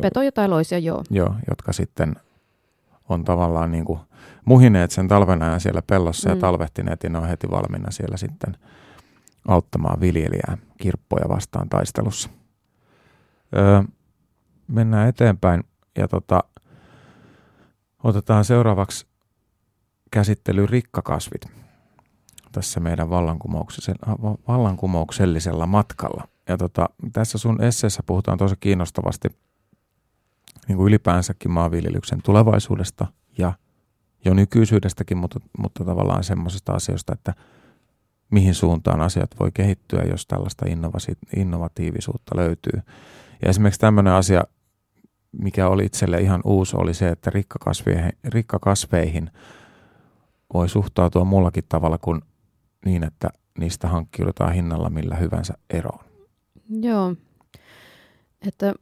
Petoja 0.01 0.33
tai 0.33 0.49
loisia, 0.49 0.79
joo. 0.79 1.05
Joo, 1.11 1.35
jotka 1.49 1.73
sitten 1.73 2.17
on 3.09 3.25
tavallaan 3.25 3.71
niin 3.71 3.85
kuin 3.85 4.01
muhineet 4.45 4.91
sen 4.91 5.09
talven 5.09 5.43
ajan 5.43 5.61
siellä 5.61 5.83
pellossa 5.83 6.29
mm. 6.29 6.35
ja 6.35 6.41
talvehtineet 6.41 7.03
ja 7.03 7.11
ne 7.11 7.19
on 7.19 7.29
heti 7.29 7.51
valmiina 7.51 7.91
siellä 7.91 8.17
sitten 8.17 8.57
auttamaan 9.49 10.01
viljelijää 10.01 10.59
kirppoja 10.79 11.29
vastaan 11.29 11.69
taistelussa. 11.69 12.29
Öö, 13.57 13.83
mennään 14.69 15.09
eteenpäin 15.09 15.64
ja 15.99 16.09
tota, 16.09 16.45
otetaan 18.03 18.45
seuraavaksi 18.45 19.07
käsittely 20.11 20.67
rikkakasvit 20.67 21.47
tässä 22.53 22.81
meidän 22.81 23.11
vallankumouksellisella 24.49 25.67
matkalla. 25.67 26.29
Ja 26.49 26.57
tota, 26.57 26.89
tässä 27.13 27.39
sun 27.39 27.63
esseessä 27.63 28.03
puhutaan 28.07 28.39
tosi 28.39 28.55
kiinnostavasti– 28.61 29.29
niin 30.69 30.77
kuin 30.77 30.89
ylipäänsäkin 30.89 31.51
maanviljelyksen 31.51 32.23
tulevaisuudesta 32.23 33.07
ja 33.39 33.53
jo 34.25 34.35
nykyisyydestäkin, 34.35 35.17
mutta, 35.17 35.41
mutta 35.59 35.85
tavallaan 35.85 36.25
semmoisesta 36.25 36.73
asioista, 36.73 37.13
että 37.13 37.35
mihin 38.31 38.55
suuntaan 38.55 39.01
asiat 39.01 39.31
voi 39.41 39.51
kehittyä, 39.55 40.03
jos 40.03 40.27
tällaista 40.27 40.65
innovatiivisuutta 41.37 42.37
löytyy. 42.37 42.83
Ja 43.43 43.49
esimerkiksi 43.49 43.81
tämmöinen 43.81 44.13
asia, 44.13 44.45
mikä 45.33 45.69
oli 45.69 45.85
itselle 45.85 46.21
ihan 46.21 46.41
uusi, 46.45 46.77
oli 46.77 46.95
se, 46.95 47.09
että 47.09 47.31
rikkakasveihin, 47.31 48.12
rikkakasveihin 48.25 49.31
voi 50.55 50.69
suhtautua 50.69 51.25
muullakin 51.25 51.64
tavalla 51.69 51.99
kuin 51.99 52.21
niin, 52.85 53.05
että 53.05 53.29
niistä 53.59 53.88
hankkiudutaan 53.88 54.53
hinnalla 54.53 54.91
millä 54.91 55.14
hyvänsä 55.14 55.55
eroon. 55.71 56.05
Joo, 56.81 57.14
että 58.49 58.75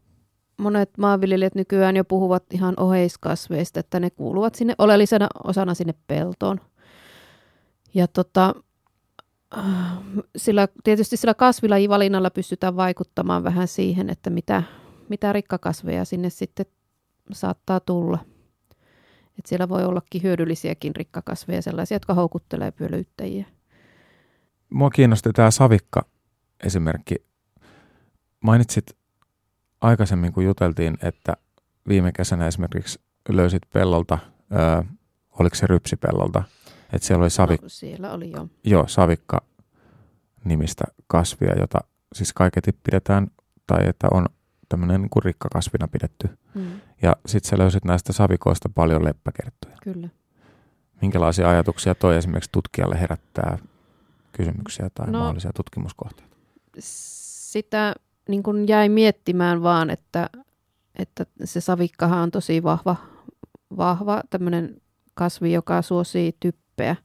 monet 0.56 0.98
maanviljelijät 0.98 1.54
nykyään 1.54 1.96
jo 1.96 2.04
puhuvat 2.04 2.44
ihan 2.52 2.74
oheiskasveista, 2.76 3.80
että 3.80 4.00
ne 4.00 4.10
kuuluvat 4.10 4.54
sinne 4.54 4.74
oleellisena 4.78 5.28
osana 5.44 5.74
sinne 5.74 5.94
peltoon. 6.06 6.60
Ja 7.94 8.08
tota, 8.08 8.54
sillä, 10.36 10.68
tietysti 10.84 11.16
sillä 11.16 11.34
kasvilajivalinnalla 11.34 12.30
pystytään 12.30 12.76
vaikuttamaan 12.76 13.44
vähän 13.44 13.68
siihen, 13.68 14.10
että 14.10 14.30
mitä, 14.30 14.62
mitä 15.08 15.32
rikkakasveja 15.32 16.04
sinne 16.04 16.30
sitten 16.30 16.66
saattaa 17.32 17.80
tulla. 17.80 18.18
Et 19.38 19.46
siellä 19.46 19.68
voi 19.68 19.84
ollakin 19.84 20.22
hyödyllisiäkin 20.22 20.96
rikkakasveja, 20.96 21.62
sellaisia, 21.62 21.94
jotka 21.94 22.14
houkuttelee 22.14 22.70
pölyyttäjiä. 22.70 23.46
Mua 24.70 24.90
kiinnosti 24.90 25.32
tämä 25.32 25.50
savikka 25.50 26.06
esimerkki. 26.64 27.14
Mainitsit 28.40 28.86
aikaisemmin, 29.80 30.32
kun 30.32 30.44
juteltiin, 30.44 30.98
että 31.02 31.36
viime 31.88 32.12
kesänä 32.12 32.46
esimerkiksi 32.46 33.00
löysit 33.28 33.62
pellolta, 33.72 34.18
ö, 34.52 34.84
oliko 35.38 35.56
se 35.56 35.66
rypsipellolta, 35.66 36.42
että 36.92 37.06
siellä 37.06 37.22
oli 37.22 37.30
savik... 37.30 37.62
No, 37.62 37.68
siellä 37.68 38.12
oli 38.12 38.30
jo. 38.30 38.48
Joo, 38.64 38.84
savikka 38.86 39.42
nimistä 40.44 40.84
kasvia, 41.06 41.54
jota 41.60 41.78
siis 42.14 42.32
kaiketi 42.32 42.72
pidetään, 42.72 43.26
tai 43.66 43.88
että 43.88 44.08
on 44.10 44.26
tämmöinen 44.68 45.00
niin 45.00 45.24
rikkakasvina 45.24 45.88
pidetty. 45.88 46.28
Mm. 46.54 46.80
Ja 47.02 47.16
sitten 47.26 47.50
sä 47.50 47.58
löysit 47.58 47.84
näistä 47.84 48.12
savikoista 48.12 48.68
paljon 48.68 49.04
leppäkerttuja. 49.04 49.76
Kyllä. 49.82 50.08
Minkälaisia 51.00 51.50
ajatuksia 51.50 51.94
toi 51.94 52.16
esimerkiksi 52.16 52.50
tutkijalle 52.52 53.00
herättää 53.00 53.58
kysymyksiä 54.32 54.90
tai 54.94 55.10
no, 55.10 55.18
mahdollisia 55.18 55.52
tutkimuskohteita? 55.54 56.36
Sitä 56.78 57.94
niin 58.28 58.42
kuin 58.42 58.68
jäi 58.68 58.88
miettimään 58.88 59.62
vaan, 59.62 59.90
että, 59.90 60.30
että 60.94 61.26
se 61.44 61.60
savikkahan 61.60 62.18
on 62.18 62.30
tosi 62.30 62.62
vahva, 62.62 62.96
vahva 63.76 64.22
tämmöinen 64.30 64.80
kasvi, 65.14 65.52
joka 65.52 65.82
suosii 65.82 66.36
typpeä. 66.40 66.96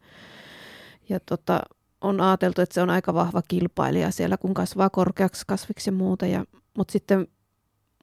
Ja 1.10 1.20
tota, 1.20 1.62
on 2.02 2.22
ajateltu, 2.22 2.62
että 2.62 2.74
se 2.74 2.82
on 2.82 2.90
aika 2.90 3.14
vahva 3.14 3.42
kilpailija 3.48 4.12
siellä, 4.12 4.38
kun 4.38 4.54
kasvaa 4.54 4.90
korkeaksi 4.90 5.44
kasviksi 5.48 5.90
ja 5.90 5.92
muuta. 5.92 6.26
Ja, 6.26 6.46
mutta 6.78 6.92
sitten 6.92 7.28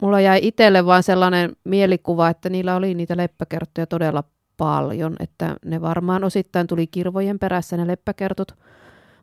mulla 0.02 0.20
jäi 0.20 0.40
itselle 0.42 0.86
vain 0.86 1.02
sellainen 1.02 1.56
mielikuva, 1.64 2.28
että 2.28 2.48
niillä 2.48 2.76
oli 2.76 2.94
niitä 2.94 3.16
leppäkerttuja 3.16 3.86
todella 3.86 4.24
paljon, 4.56 5.16
että 5.20 5.56
ne 5.64 5.80
varmaan 5.80 6.24
osittain 6.24 6.66
tuli 6.66 6.86
kirvojen 6.86 7.38
perässä 7.38 7.76
ne 7.76 7.86
leppäkertut, 7.86 8.52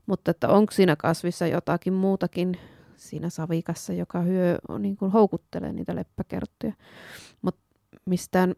mutta 0.05 0.31
että 0.31 0.49
onko 0.49 0.71
siinä 0.71 0.95
kasvissa 0.95 1.47
jotakin 1.47 1.93
muutakin 1.93 2.57
siinä 2.97 3.29
savikassa, 3.29 3.93
joka 3.93 4.19
hyö, 4.19 4.57
niin 4.79 4.97
kuin 4.97 5.11
houkuttelee 5.11 5.73
niitä 5.73 5.95
leppäkerttuja. 5.95 6.73
Mutta 7.41 7.61
mistään, 8.05 8.55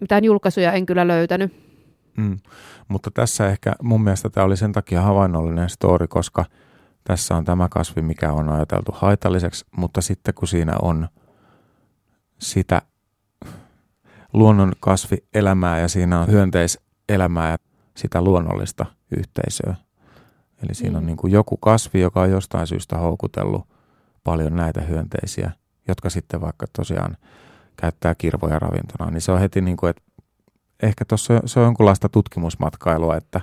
mitään 0.00 0.24
julkaisuja 0.24 0.72
en 0.72 0.86
kyllä 0.86 1.08
löytänyt. 1.08 1.52
Mm. 2.16 2.38
Mutta 2.88 3.10
tässä 3.10 3.48
ehkä 3.48 3.72
mun 3.82 4.04
mielestä 4.04 4.30
tämä 4.30 4.44
oli 4.46 4.56
sen 4.56 4.72
takia 4.72 5.02
havainnollinen 5.02 5.68
story, 5.68 6.06
koska 6.06 6.44
tässä 7.04 7.36
on 7.36 7.44
tämä 7.44 7.68
kasvi, 7.68 8.02
mikä 8.02 8.32
on 8.32 8.48
ajateltu 8.48 8.92
haitalliseksi, 8.94 9.64
mutta 9.76 10.00
sitten 10.00 10.34
kun 10.34 10.48
siinä 10.48 10.72
on 10.82 11.08
sitä 12.44 12.82
luonnon 14.32 14.72
kasvielämää 14.80 15.80
ja 15.80 15.88
siinä 15.88 16.20
on 16.20 16.28
hyönteiselämää 16.28 17.50
ja 17.50 17.56
sitä 17.96 18.22
luonnollista 18.22 18.86
yhteisöä. 19.16 19.74
Eli 20.62 20.74
siinä 20.74 20.92
mm. 20.92 20.96
on 20.96 21.06
niin 21.06 21.16
kuin 21.16 21.32
joku 21.32 21.56
kasvi, 21.56 22.00
joka 22.00 22.20
on 22.20 22.30
jostain 22.30 22.66
syystä 22.66 22.98
houkutellut 22.98 23.68
paljon 24.24 24.56
näitä 24.56 24.80
hyönteisiä, 24.80 25.50
jotka 25.88 26.10
sitten 26.10 26.40
vaikka 26.40 26.66
tosiaan 26.76 27.16
käyttää 27.76 28.14
kirvoja 28.14 28.58
ravintona, 28.58 29.10
niin 29.10 29.20
se 29.20 29.32
on 29.32 29.40
heti 29.40 29.60
niin 29.60 29.76
kuin, 29.76 29.90
että 29.90 30.02
ehkä 30.82 31.04
tuossa 31.04 31.40
se 31.46 31.60
on 31.60 31.66
jonkunlaista 31.66 32.08
tutkimusmatkailua, 32.08 33.16
että 33.16 33.40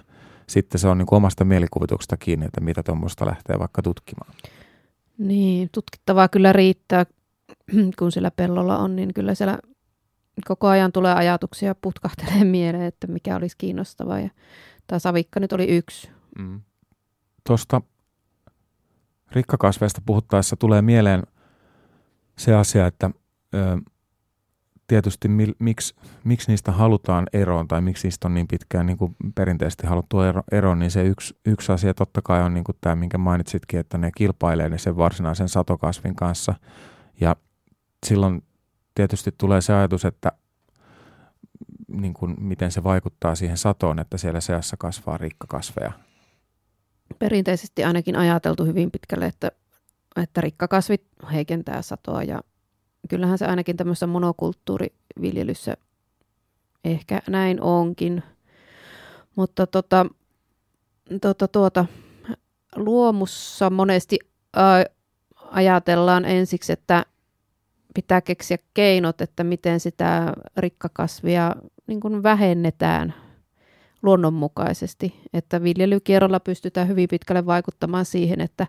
sitten 0.48 0.80
se 0.80 0.88
on 0.88 0.98
niin 0.98 1.06
kuin 1.06 1.18
omasta 1.18 1.46
mielikuvituksesta 1.46 2.18
kiinni, 2.18 2.46
että 2.46 2.62
mitä 2.62 2.84
tuommoista 2.84 3.26
lähtee 3.26 3.60
vaikka 3.60 3.82
tutkimaan. 3.82 4.34
Niin, 5.18 5.70
tutkittavaa 5.72 6.28
kyllä 6.28 6.54
riittää, 6.54 7.06
kun 8.00 8.12
sillä 8.12 8.32
pellolla 8.32 8.78
on, 8.78 8.96
niin 8.96 9.14
kyllä 9.14 9.36
siellä 9.36 9.60
koko 10.48 10.68
ajan 10.68 10.92
tulee 10.92 11.14
ajatuksia 11.14 11.76
putkahtelee 11.76 12.44
mieleen, 12.56 12.84
että 12.84 13.08
mikä 13.08 13.36
olisi 13.36 13.56
kiinnostavaa. 13.58 14.20
Ja 14.20 14.30
tämä 14.88 15.00
savikka 15.00 15.40
nyt 15.40 15.54
oli 15.54 15.68
yksi. 15.68 16.10
Mm. 16.40 16.62
Tuosta 17.48 17.82
rikkakasveista 19.32 20.02
puhuttaessa 20.06 20.56
tulee 20.56 20.82
mieleen 20.82 21.24
se 22.38 22.56
asia, 22.56 22.88
että 22.88 23.12
ö, 23.56 23.78
tietysti 24.88 25.28
mi, 25.28 25.48
miksi, 25.60 25.96
miksi 26.24 26.52
niistä 26.52 26.72
halutaan 26.72 27.28
eroon 27.34 27.68
tai 27.68 27.82
miksi 27.82 28.08
niistä 28.08 28.28
on 28.28 28.34
niin 28.34 28.48
pitkään 28.48 28.86
niin 28.86 28.98
kuin 28.98 29.16
perinteisesti 29.36 29.88
haluttu 29.88 30.22
ero, 30.22 30.44
eroon, 30.52 30.80
niin 30.80 30.92
se 30.92 31.04
yksi, 31.04 31.36
yksi 31.46 31.72
asia 31.72 31.94
totta 31.94 32.22
kai 32.22 32.42
on 32.42 32.54
niin 32.54 32.64
kuin 32.64 32.78
tämä, 32.82 32.96
minkä 32.96 33.18
mainitsitkin, 33.18 33.80
että 33.80 33.98
ne 33.98 34.12
kilpailee 34.18 34.70
ne 34.70 34.78
sen 34.78 34.98
varsinaisen 34.98 35.50
satokasvin 35.50 36.16
kanssa. 36.16 36.54
Ja 37.22 37.36
silloin 38.06 38.44
tietysti 38.96 39.32
tulee 39.38 39.62
se 39.62 39.74
ajatus, 39.74 40.06
että 40.06 40.32
niin 41.88 42.14
kuin, 42.14 42.36
miten 42.40 42.72
se 42.72 42.84
vaikuttaa 42.84 43.36
siihen 43.36 43.58
satoon, 43.58 44.00
että 44.00 44.18
siellä 44.18 44.42
seassa 44.42 44.78
kasvaa 44.78 45.18
rikkakasveja. 45.18 45.92
Perinteisesti 47.20 47.84
ainakin 47.84 48.16
ajateltu 48.16 48.66
hyvin 48.66 48.92
pitkälle, 48.92 49.26
että, 49.26 49.52
että 50.16 50.42
rikkakasvit 50.42 51.04
heikentää 51.34 51.82
satoa 51.82 52.24
ja 52.24 52.42
kyllähän 53.10 53.38
se 53.38 53.46
ainakin 53.46 53.78
tämmöisessä 53.78 54.08
monokulttuuriviljelyssä 54.08 55.78
ehkä 56.84 57.22
näin 57.28 57.62
onkin. 57.62 58.24
Mutta 59.36 59.68
tota, 59.68 60.06
tota, 61.22 61.48
tuota, 61.48 61.86
luomussa 62.76 63.70
monesti 63.70 64.20
ajatellaan 65.52 66.26
ensiksi, 66.26 66.74
että 66.74 67.06
pitää 67.93 68.21
keksiä 68.21 68.58
keinot, 68.73 69.21
että 69.21 69.43
miten 69.43 69.80
sitä 69.80 70.34
rikkakasvia 70.58 71.56
niin 71.88 71.99
kuin 71.99 72.23
vähennetään 72.23 73.13
luonnonmukaisesti. 74.01 75.21
Että 75.34 75.63
viljelykierrolla 75.63 76.39
pystytään 76.39 76.88
hyvin 76.88 77.10
pitkälle 77.10 77.45
vaikuttamaan 77.45 78.06
siihen, 78.06 78.41
että 78.41 78.67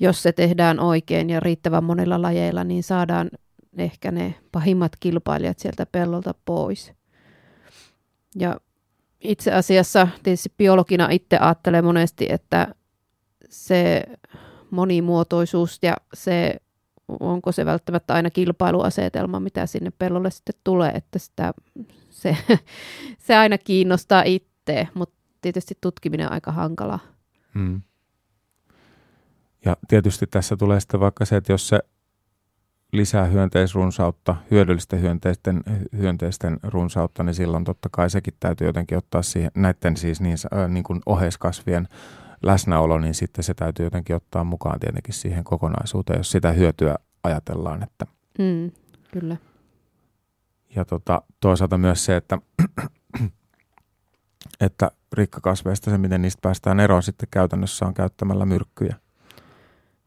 jos 0.00 0.22
se 0.22 0.32
tehdään 0.32 0.80
oikein 0.80 1.30
ja 1.30 1.40
riittävän 1.40 1.84
monilla 1.84 2.22
lajeilla, 2.22 2.64
niin 2.64 2.82
saadaan 2.82 3.30
ehkä 3.78 4.10
ne 4.10 4.34
pahimmat 4.52 4.92
kilpailijat 5.00 5.58
sieltä 5.58 5.86
pellolta 5.86 6.34
pois. 6.44 6.92
Ja 8.36 8.60
itse 9.20 9.52
asiassa 9.52 10.08
tietysti 10.22 10.52
biologina 10.58 11.08
itse 11.10 11.36
ajattelen 11.36 11.84
monesti, 11.84 12.26
että 12.30 12.74
se 13.48 14.02
monimuotoisuus 14.70 15.78
ja 15.82 15.96
se 16.14 16.56
onko 17.20 17.52
se 17.52 17.66
välttämättä 17.66 18.14
aina 18.14 18.30
kilpailuasetelma, 18.30 19.40
mitä 19.40 19.66
sinne 19.66 19.90
pellolle 19.98 20.30
sitten 20.30 20.54
tulee, 20.64 20.90
että 20.90 21.18
sitä, 21.18 21.52
se, 22.10 22.36
se 23.26 23.36
aina 23.36 23.58
kiinnostaa 23.58 24.22
itse, 24.22 24.88
mutta 24.94 25.14
tietysti 25.40 25.78
tutkiminen 25.80 26.26
on 26.26 26.32
aika 26.32 26.52
hankala. 26.52 26.98
Hmm. 27.54 27.82
Ja 29.64 29.76
tietysti 29.88 30.26
tässä 30.26 30.56
tulee 30.56 30.80
sitten 30.80 31.00
vaikka 31.00 31.24
se, 31.24 31.36
että 31.36 31.52
jos 31.52 31.68
se 31.68 31.80
lisää 32.92 33.24
hyönteisrunsautta, 33.24 34.36
hyödyllistä 34.50 34.96
hyönteisten, 34.96 35.62
hyönteisten 35.96 36.58
runsautta, 36.62 37.22
niin 37.22 37.34
silloin 37.34 37.64
totta 37.64 37.88
kai 37.92 38.10
sekin 38.10 38.34
täytyy 38.40 38.66
jotenkin 38.66 38.98
ottaa 38.98 39.22
siihen, 39.22 39.50
näiden 39.54 39.96
siis 39.96 40.20
niin, 40.20 40.36
äh, 40.56 40.68
niin 40.68 40.84
kuin 40.84 41.00
oheiskasvien 41.06 41.88
läsnäolo, 42.42 42.98
niin 42.98 43.14
sitten 43.14 43.44
se 43.44 43.54
täytyy 43.54 43.86
jotenkin 43.86 44.16
ottaa 44.16 44.44
mukaan 44.44 44.80
tietenkin 44.80 45.14
siihen 45.14 45.44
kokonaisuuteen, 45.44 46.18
jos 46.18 46.30
sitä 46.30 46.52
hyötyä 46.52 46.96
ajatellaan. 47.22 47.82
Että 47.82 48.06
mm, 48.38 48.70
kyllä. 49.12 49.36
Ja 50.76 50.84
tota, 50.84 51.22
toisaalta 51.40 51.78
myös 51.78 52.04
se, 52.04 52.16
että, 52.16 52.38
että 54.60 54.90
rikkakasveista 55.12 55.90
se, 55.90 55.98
miten 55.98 56.22
niistä 56.22 56.40
päästään 56.42 56.80
eroon 56.80 57.02
sitten 57.02 57.28
käytännössä 57.30 57.86
on 57.86 57.94
käyttämällä 57.94 58.46
myrkkyjä. 58.46 58.96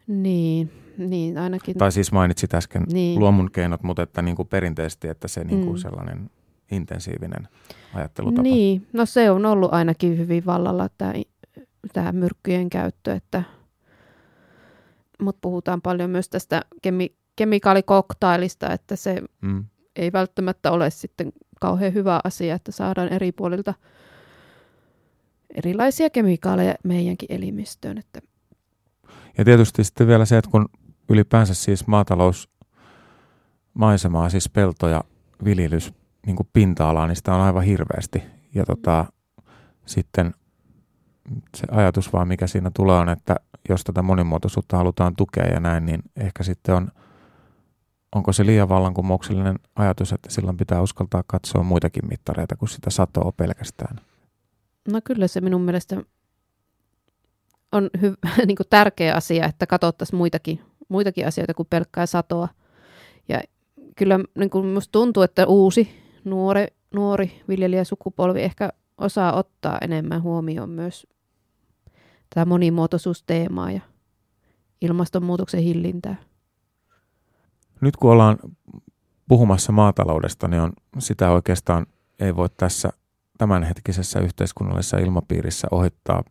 Niin, 0.07 0.71
niin 0.97 1.37
ainakin. 1.37 1.77
Tai 1.77 1.91
siis 1.91 2.11
mainitsit 2.11 2.53
äsken 2.53 2.83
niin. 2.91 3.19
luomun 3.19 3.51
keinot, 3.51 3.83
mutta 3.83 4.03
että 4.03 4.21
niin 4.21 4.35
kuin 4.35 4.47
perinteisesti, 4.47 5.07
että 5.07 5.27
se 5.27 5.43
niin 5.43 5.65
kuin 5.65 5.75
mm. 5.75 5.81
sellainen 5.81 6.29
intensiivinen 6.71 7.47
ajattelutapa. 7.93 8.41
Niin, 8.41 8.87
no 8.93 9.05
se 9.05 9.31
on 9.31 9.45
ollut 9.45 9.73
ainakin 9.73 10.17
hyvin 10.17 10.45
vallalla 10.45 10.89
tämä 10.97 11.13
tähän 11.93 12.15
myrkkyjen 12.15 12.69
käyttö, 12.69 13.13
että 13.13 13.43
mutta 15.21 15.39
puhutaan 15.41 15.81
paljon 15.81 16.09
myös 16.09 16.29
tästä 16.29 16.61
kemi- 16.81 17.15
kemikaalikoktailista, 17.35 18.73
että 18.73 18.95
se 18.95 19.21
mm. 19.41 19.65
ei 19.95 20.11
välttämättä 20.11 20.71
ole 20.71 20.89
sitten 20.89 21.31
kauhean 21.59 21.93
hyvä 21.93 22.19
asia, 22.23 22.55
että 22.55 22.71
saadaan 22.71 23.09
eri 23.09 23.31
puolilta 23.31 23.73
erilaisia 25.55 26.09
kemikaaleja 26.09 26.75
meidänkin 26.83 27.31
elimistöön. 27.31 27.97
Että. 27.97 28.21
Ja 29.37 29.45
tietysti 29.45 29.83
sitten 29.83 30.07
vielä 30.07 30.25
se, 30.25 30.37
että 30.37 30.51
kun 30.51 30.69
ylipäänsä 31.09 31.53
siis 31.53 31.87
maatalous, 31.87 32.49
maisemaa, 33.73 34.29
siis 34.29 34.49
pelto 34.49 34.87
ja 34.87 35.03
viljelys, 35.43 35.93
niin 36.25 36.35
kuin 36.35 36.49
pinta-alaa, 36.53 37.07
niin 37.07 37.15
sitä 37.15 37.35
on 37.35 37.41
aivan 37.41 37.63
hirveästi. 37.63 38.23
Ja 38.55 38.65
tota, 38.65 39.05
sitten 39.85 40.33
se 41.57 41.67
ajatus 41.71 42.13
vaan, 42.13 42.27
mikä 42.27 42.47
siinä 42.47 42.71
tulee, 42.73 42.95
on, 42.95 43.09
että 43.09 43.35
jos 43.69 43.83
tätä 43.83 44.01
monimuotoisuutta 44.01 44.77
halutaan 44.77 45.15
tukea 45.15 45.45
ja 45.45 45.59
näin, 45.59 45.85
niin 45.85 46.03
ehkä 46.15 46.43
sitten 46.43 46.75
on, 46.75 46.91
onko 48.15 48.33
se 48.33 48.45
liian 48.45 48.69
vallankumouksellinen 48.69 49.59
ajatus, 49.75 50.13
että 50.13 50.31
silloin 50.31 50.57
pitää 50.57 50.81
uskaltaa 50.81 51.23
katsoa 51.27 51.63
muitakin 51.63 52.07
mittareita 52.09 52.55
kuin 52.55 52.69
sitä 52.69 52.89
satoa 52.89 53.31
pelkästään? 53.37 53.99
No 54.91 55.01
kyllä 55.03 55.27
se 55.27 55.41
minun 55.41 55.61
mielestä 55.61 56.01
on 57.71 57.89
hy- 57.97 58.17
niin 58.47 58.57
kuin 58.57 58.67
tärkeä 58.69 59.15
asia, 59.15 59.45
että 59.45 59.67
katsottaisiin 59.67 60.17
muitakin, 60.17 60.61
muitakin 60.89 61.27
asioita 61.27 61.53
kuin 61.53 61.67
pelkkää 61.69 62.05
satoa. 62.05 62.47
Ja 63.29 63.41
kyllä 63.97 64.19
niin 64.37 64.49
tuntuu, 64.91 65.23
että 65.23 65.45
uusi 65.45 65.89
nuori, 66.23 66.67
nuori 66.93 67.41
viljelijäsukupolvi 67.47 68.41
ehkä 68.41 68.69
osaa 68.97 69.33
ottaa 69.33 69.77
enemmän 69.81 70.21
huomioon 70.21 70.69
myös 70.69 71.07
tätä 72.29 72.45
monimuotoisuusteemaa 72.45 73.71
ja 73.71 73.81
ilmastonmuutoksen 74.81 75.61
hillintää. 75.61 76.15
Nyt 77.81 77.97
kun 77.97 78.11
ollaan 78.11 78.37
puhumassa 79.27 79.71
maataloudesta, 79.71 80.47
niin 80.47 80.61
on 80.61 80.73
sitä 80.99 81.31
oikeastaan 81.31 81.85
ei 82.19 82.35
voi 82.35 82.49
tässä 82.57 82.89
tämänhetkisessä 83.37 84.19
yhteiskunnallisessa 84.19 84.97
ilmapiirissä 84.97 85.67
ohittaa 85.71 86.23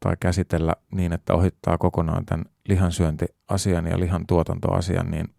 tai 0.00 0.16
käsitellä 0.20 0.74
niin, 0.90 1.12
että 1.12 1.34
ohittaa 1.34 1.78
kokonaan 1.78 2.26
tämän 2.26 2.44
lihansyöntiasian 2.68 3.86
ja 3.86 4.00
lihan 4.00 4.26
tuotantoasian, 4.26 5.10
niin 5.10 5.34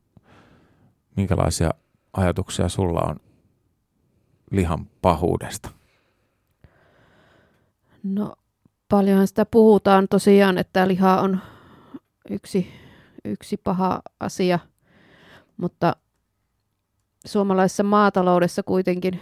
minkälaisia 1.17 1.71
ajatuksia 2.13 2.69
sulla 2.69 3.01
on 3.01 3.15
lihan 4.51 4.85
pahuudesta? 5.01 5.69
No 8.05 8.35
paljonhan 8.89 9.27
sitä 9.27 9.45
puhutaan 9.45 10.07
tosiaan, 10.09 10.57
että 10.57 10.87
liha 10.87 11.21
on 11.21 11.39
yksi, 12.29 12.67
yksi 13.25 13.57
paha 13.57 14.01
asia, 14.19 14.59
mutta 15.57 15.95
suomalaisessa 17.25 17.83
maataloudessa 17.83 18.63
kuitenkin 18.63 19.21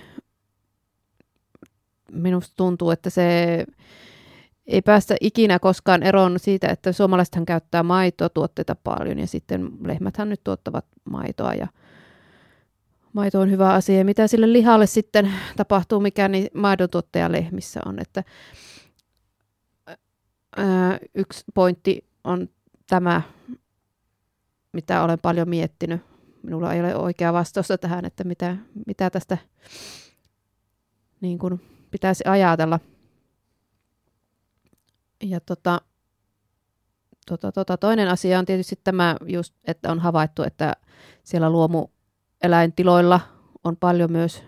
minusta 2.11 2.53
tuntuu, 2.57 2.91
että 2.91 3.09
se 3.09 3.57
ei 4.67 4.81
päästä 4.81 5.15
ikinä 5.21 5.59
koskaan 5.59 6.03
eroon 6.03 6.39
siitä, 6.39 6.67
että 6.67 6.91
suomalaisethan 6.91 7.45
käyttää 7.45 7.83
maitotuotteita 7.83 8.75
paljon 8.83 9.19
ja 9.19 9.27
sitten 9.27 9.69
lehmäthän 9.85 10.29
nyt 10.29 10.43
tuottavat 10.43 10.85
maitoa 11.05 11.53
ja 11.53 11.67
maito 13.13 13.39
on 13.39 13.51
hyvä 13.51 13.73
asia. 13.73 13.97
Ja 13.97 14.05
mitä 14.05 14.27
sille 14.27 14.53
lihalle 14.53 14.87
sitten 14.87 15.33
tapahtuu, 15.55 15.99
mikä 15.99 16.27
niin 16.27 16.47
maidontuottaja 16.53 17.31
lehmissä 17.31 17.79
on. 17.85 17.99
Että, 17.99 18.23
yksi 21.15 21.43
pointti 21.53 22.05
on 22.23 22.49
tämä, 22.87 23.21
mitä 24.71 25.03
olen 25.03 25.19
paljon 25.19 25.49
miettinyt. 25.49 26.01
Minulla 26.43 26.73
ei 26.73 26.79
ole 26.79 26.95
oikea 26.95 27.33
vastausta 27.33 27.77
tähän, 27.77 28.05
että 28.05 28.23
mitä, 28.23 28.57
mitä 28.87 29.09
tästä 29.09 29.37
niin 31.21 31.39
kuin 31.39 31.61
pitäisi 31.91 32.23
ajatella. 32.27 32.79
Ja 35.23 35.39
tota, 35.39 35.81
tota, 37.25 37.51
tota, 37.51 37.77
toinen 37.77 38.09
asia 38.09 38.39
on 38.39 38.45
tietysti 38.45 38.79
tämä 38.83 39.15
just, 39.25 39.53
että 39.65 39.91
on 39.91 39.99
havaittu, 39.99 40.43
että 40.43 40.73
siellä 41.23 41.49
luomueläintiloilla 41.49 43.19
on 43.63 43.77
paljon 43.77 44.11
myös 44.11 44.43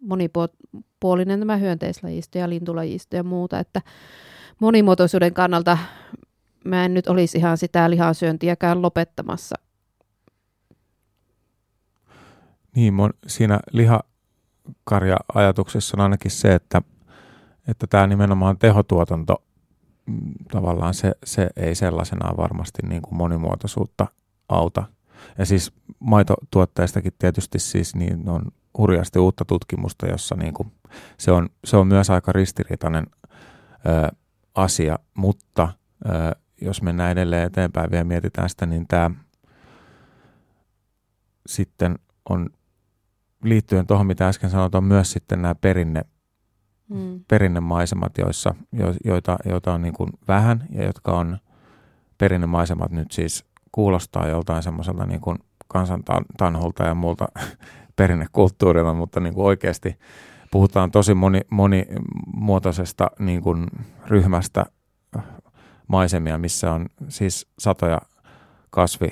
monipuolinen 0.00 1.38
tämä 1.38 1.56
hyönteislajisto 1.56 2.38
ja 2.38 2.48
lintulajisto 2.48 3.16
ja 3.16 3.24
muuta, 3.24 3.58
että 3.58 3.82
monimuotoisuuden 4.60 5.34
kannalta 5.34 5.78
mä 6.64 6.84
en 6.84 6.94
nyt 6.94 7.06
olisi 7.06 7.38
ihan 7.38 7.58
sitä 7.58 7.90
lihansyöntiäkään 7.90 8.82
lopettamassa. 8.82 9.56
Niin, 12.74 12.94
mun, 12.94 13.10
siinä 13.26 13.60
lihakarja-ajatuksessa 13.72 15.96
on 15.96 16.00
ainakin 16.00 16.30
se, 16.30 16.54
että, 16.54 16.82
että 17.68 17.86
tämä 17.86 18.06
nimenomaan 18.06 18.58
tehotuotanto, 18.58 19.42
mm, 20.06 20.32
tavallaan 20.52 20.94
se, 20.94 21.12
se 21.24 21.50
ei 21.56 21.74
sellaisenaan 21.74 22.36
varmasti 22.36 22.82
niin 22.88 23.02
kuin 23.02 23.16
monimuotoisuutta 23.16 24.06
auta. 24.48 24.82
Ja 25.38 25.46
siis 25.46 25.72
maitotuotteistakin 25.98 27.12
tietysti 27.18 27.58
siis 27.58 27.94
niin 27.94 28.28
on 28.28 28.42
hurjasti 28.78 29.18
uutta 29.18 29.44
tutkimusta, 29.44 30.06
jossa 30.06 30.34
niin 30.34 30.54
kuin 30.54 30.72
se, 31.18 31.32
on, 31.32 31.48
se 31.64 31.76
on 31.76 31.86
myös 31.86 32.10
aika 32.10 32.32
ristiriitainen 32.32 33.06
asia, 34.54 34.98
mutta 35.14 35.68
ö, 36.06 36.10
jos 36.60 36.82
mennään 36.82 37.12
edelleen 37.12 37.46
eteenpäin 37.46 37.90
vielä 37.90 38.04
mietitään 38.04 38.50
sitä, 38.50 38.66
niin 38.66 38.88
tämä 38.88 39.10
sitten 41.46 41.98
on 42.28 42.50
liittyen 43.44 43.86
tuohon, 43.86 44.06
mitä 44.06 44.28
äsken 44.28 44.50
sanoit, 44.50 44.74
on 44.74 44.84
myös 44.84 45.12
sitten 45.12 45.42
nämä 45.42 45.54
perinne, 45.54 46.04
mm. 46.88 47.24
perinnemaisemat, 47.28 48.18
joissa, 48.18 48.54
jo, 48.72 48.94
joita, 49.04 49.36
joita 49.44 49.72
on 49.72 49.82
niin 49.82 49.94
kuin 49.94 50.10
vähän 50.28 50.66
ja 50.70 50.84
jotka 50.84 51.12
on 51.12 51.38
perinnemaisemat 52.18 52.90
nyt 52.90 53.12
siis 53.12 53.44
kuulostaa 53.72 54.28
joltain 54.28 54.62
semmoiselta 54.62 55.06
niin 55.06 55.20
kuin 55.20 55.38
kansantanholta 55.68 56.84
ja 56.84 56.94
muulta 56.94 57.26
perinnekulttuurilla, 57.96 58.94
mutta 58.94 59.20
niin 59.20 59.34
kuin 59.34 59.46
oikeasti 59.46 59.98
puhutaan 60.54 60.90
tosi 60.90 61.14
moni, 61.14 61.40
monimuotoisesta 61.50 63.10
niin 63.18 63.42
kuin 63.42 63.66
ryhmästä 64.06 64.66
maisemia, 65.88 66.38
missä 66.38 66.72
on 66.72 66.86
siis 67.08 67.52
satoja 67.58 68.00
kasvi 68.70 69.08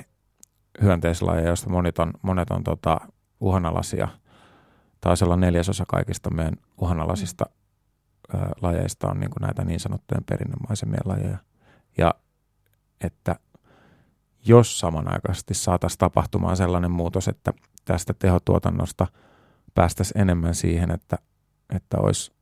hyönteislajeja, 0.83 1.48
joista 1.48 1.70
monet 1.70 1.98
on, 1.98 2.12
monet 2.22 2.50
on 2.50 2.64
tota, 2.64 3.00
uhanalaisia. 3.40 4.09
Taisi 5.00 5.24
olla 5.24 5.37
neljäsosa 5.37 5.85
kaikista 5.88 6.31
meidän 6.31 6.55
uhanalaisista 6.81 7.44
ö, 8.35 8.38
lajeista 8.61 9.09
on 9.09 9.20
niin 9.20 9.31
kuin 9.31 9.40
näitä 9.40 9.64
niin 9.64 9.81
sanottujen 9.81 10.24
perinnemaisemien 10.24 11.02
lajeja. 11.05 11.38
Ja 11.98 12.14
että 13.05 13.37
jos 14.46 14.81
samanaikaisesti 14.81 15.55
saataisiin 15.55 15.98
tapahtumaan 15.98 16.57
sellainen 16.57 16.90
muutos, 16.90 17.28
että 17.28 17.52
tästä 17.85 18.14
tehotuotannosta 18.18 19.07
päästäisiin 19.74 20.20
enemmän 20.20 20.55
siihen, 20.55 20.90
että, 20.90 21.18
että 21.76 21.98
olisi 21.98 22.32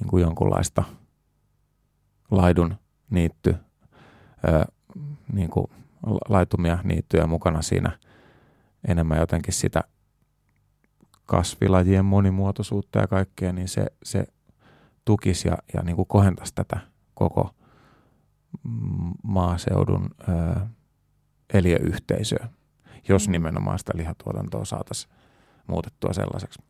niin 0.00 0.08
kuin 0.08 0.22
jonkunlaista 0.22 0.84
laidun 2.30 2.74
niitty, 3.10 3.56
ö, 4.48 4.64
niin 5.32 5.50
kuin 5.50 5.66
laitumia 6.28 6.78
niittyjä 6.84 7.26
mukana 7.26 7.62
siinä 7.62 7.98
enemmän 8.88 9.18
jotenkin 9.18 9.54
sitä 9.54 9.84
kasvilajien 11.26 12.04
monimuotoisuutta 12.04 12.98
ja 12.98 13.06
kaikkea, 13.06 13.52
niin 13.52 13.68
se, 13.68 13.86
se 14.02 14.26
tukisi 15.04 15.48
ja, 15.48 15.58
ja 15.74 15.82
niin 15.82 15.96
kuin 15.96 16.08
kohentaisi 16.08 16.54
tätä 16.54 16.80
koko 17.14 17.54
maaseudun 19.22 20.10
ö, 20.28 20.60
eliöyhteisöä, 21.54 22.48
jos 23.08 23.28
mm. 23.28 23.32
nimenomaan 23.32 23.78
sitä 23.78 23.92
lihatuotantoa 23.96 24.64
saataisiin 24.64 25.12
muutettua 25.66 26.12
sellaiseksi. 26.12 26.62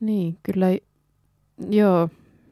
Niin, 0.00 0.38
kyllä 0.42 0.66
joo. 1.70 2.08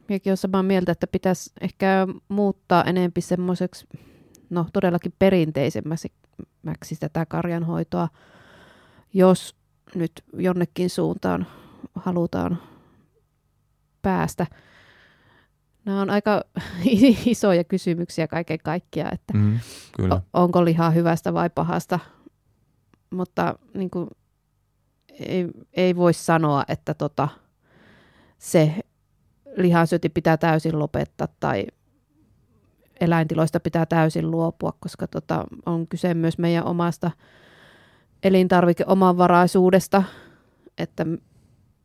Minäkin 0.08 0.30
olen 0.30 0.36
samaa 0.36 0.62
mieltä, 0.62 0.92
että 0.92 1.06
pitäisi 1.06 1.52
ehkä 1.60 2.06
muuttaa 2.28 2.84
enempi 2.84 3.20
semmoiseksi, 3.20 3.86
no 4.50 4.66
todellakin 4.72 5.12
perinteisemmäksi 5.18 6.96
tätä 7.00 7.26
karjanhoitoa, 7.26 8.08
jos 9.14 9.56
nyt 9.94 10.12
jonnekin 10.32 10.90
suuntaan 10.90 11.46
halutaan 11.94 12.58
päästä. 14.02 14.46
Nämä 15.84 16.00
on 16.00 16.10
aika 16.10 16.42
isoja 17.26 17.64
kysymyksiä 17.64 18.28
kaiken 18.28 18.58
kaikkiaan, 18.64 19.14
että 19.14 19.32
mm, 19.32 19.58
kyllä. 19.96 20.20
onko 20.32 20.64
lihaa 20.64 20.90
hyvästä 20.90 21.34
vai 21.34 21.50
pahasta. 21.50 21.98
Mutta 23.10 23.58
niin 23.74 23.90
kuin, 23.90 24.08
ei, 25.20 25.48
ei 25.72 25.96
voi 25.96 26.14
sanoa, 26.14 26.64
että 26.68 26.94
tota, 26.94 27.28
se 28.38 28.74
lihansyöti 29.56 30.08
pitää 30.08 30.36
täysin 30.36 30.78
lopettaa 30.78 31.28
tai 31.40 31.66
eläintiloista 33.00 33.60
pitää 33.60 33.86
täysin 33.86 34.30
luopua, 34.30 34.72
koska 34.80 35.06
tota, 35.06 35.44
on 35.66 35.86
kyse 35.86 36.14
myös 36.14 36.38
meidän 36.38 36.64
omasta 36.64 37.10
elintarvikeomavaraisuudesta, 38.22 40.02
että 40.78 41.06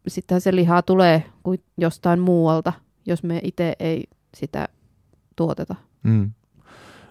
sitten 0.07 0.41
se 0.41 0.55
liha 0.55 0.81
tulee 0.81 1.23
kuin 1.43 1.63
jostain 1.77 2.19
muualta, 2.19 2.73
jos 3.05 3.23
me 3.23 3.39
itse 3.43 3.75
ei 3.79 4.03
sitä 4.33 4.67
tuoteta. 5.35 5.75
Mm. 6.03 6.31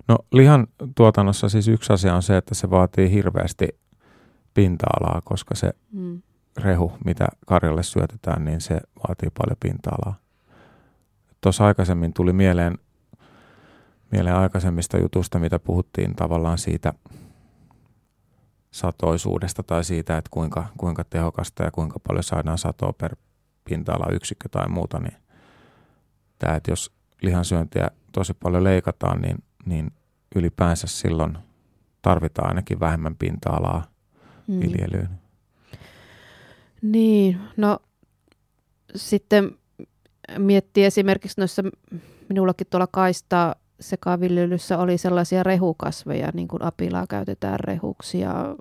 No 0.08 0.18
lihan 0.32 0.66
tuotannossa 0.96 1.48
siis 1.48 1.68
yksi 1.68 1.92
asia 1.92 2.14
on 2.14 2.22
se, 2.22 2.36
että 2.36 2.54
se 2.54 2.70
vaatii 2.70 3.12
hirveästi 3.12 3.68
pinta-alaa, 4.54 5.20
koska 5.24 5.54
se 5.54 5.72
mm. 5.92 6.22
rehu, 6.56 6.92
mitä 7.04 7.28
karjalle 7.46 7.82
syötetään, 7.82 8.44
niin 8.44 8.60
se 8.60 8.80
vaatii 9.08 9.28
paljon 9.38 9.56
pinta-alaa. 9.60 10.14
Tuossa 11.40 11.66
aikaisemmin 11.66 12.12
tuli 12.12 12.32
mieleen, 12.32 12.78
mieleen 14.12 14.36
aikaisemmista 14.36 14.98
jutusta, 14.98 15.38
mitä 15.38 15.58
puhuttiin 15.58 16.16
tavallaan 16.16 16.58
siitä 16.58 16.92
satoisuudesta 18.70 19.62
tai 19.62 19.84
siitä, 19.84 20.16
että 20.16 20.28
kuinka, 20.30 20.66
kuinka 20.76 21.04
tehokasta 21.04 21.62
ja 21.62 21.70
kuinka 21.70 21.98
paljon 22.08 22.22
saadaan 22.22 22.58
satoa 22.58 22.92
per 22.92 23.16
pinta-ala 23.64 24.12
yksikkö 24.12 24.48
tai 24.48 24.68
muuta, 24.68 24.98
niin 24.98 25.16
tämä, 26.38 26.54
että 26.54 26.70
jos 26.70 26.92
lihansyöntiä 27.22 27.90
tosi 28.12 28.34
paljon 28.34 28.64
leikataan, 28.64 29.20
niin, 29.20 29.44
niin 29.66 29.90
ylipäänsä 30.34 30.86
silloin 30.86 31.38
tarvitaan 32.02 32.48
ainakin 32.48 32.80
vähemmän 32.80 33.16
pinta-alaa 33.16 33.89
mm. 34.50 34.60
viljelyyn. 34.60 35.08
Niin, 36.82 37.38
no 37.56 37.78
sitten 38.94 39.58
miettii 40.38 40.84
esimerkiksi 40.84 41.40
noissa, 41.40 41.62
minullakin 42.28 42.66
tuolla 42.70 42.86
kaistaa 42.86 43.54
sekaviljelyssä 43.80 44.78
oli 44.78 44.98
sellaisia 44.98 45.42
rehukasveja, 45.42 46.30
niin 46.34 46.48
kuin 46.48 46.62
apilaa 46.62 47.06
käytetään 47.06 47.60
rehuksi 47.60 48.20
ja 48.20 48.56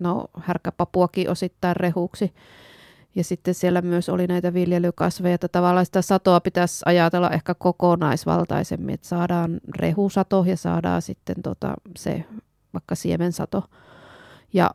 no 0.00 0.26
härkäpapuakin 0.40 1.30
osittain 1.30 1.76
rehuksi. 1.76 2.34
Ja 3.14 3.24
sitten 3.24 3.54
siellä 3.54 3.82
myös 3.82 4.08
oli 4.08 4.26
näitä 4.26 4.54
viljelykasveja, 4.54 5.34
että 5.34 5.48
tavallaan 5.48 5.86
sitä 5.86 6.02
satoa 6.02 6.40
pitäisi 6.40 6.82
ajatella 6.86 7.30
ehkä 7.30 7.54
kokonaisvaltaisemmin, 7.54 8.94
että 8.94 9.08
saadaan 9.08 9.60
rehusato 9.76 10.44
ja 10.46 10.56
saadaan 10.56 11.02
sitten 11.02 11.42
tota, 11.42 11.74
se 11.96 12.24
vaikka 12.72 12.94
siemensato. 12.94 13.64
Ja 14.52 14.70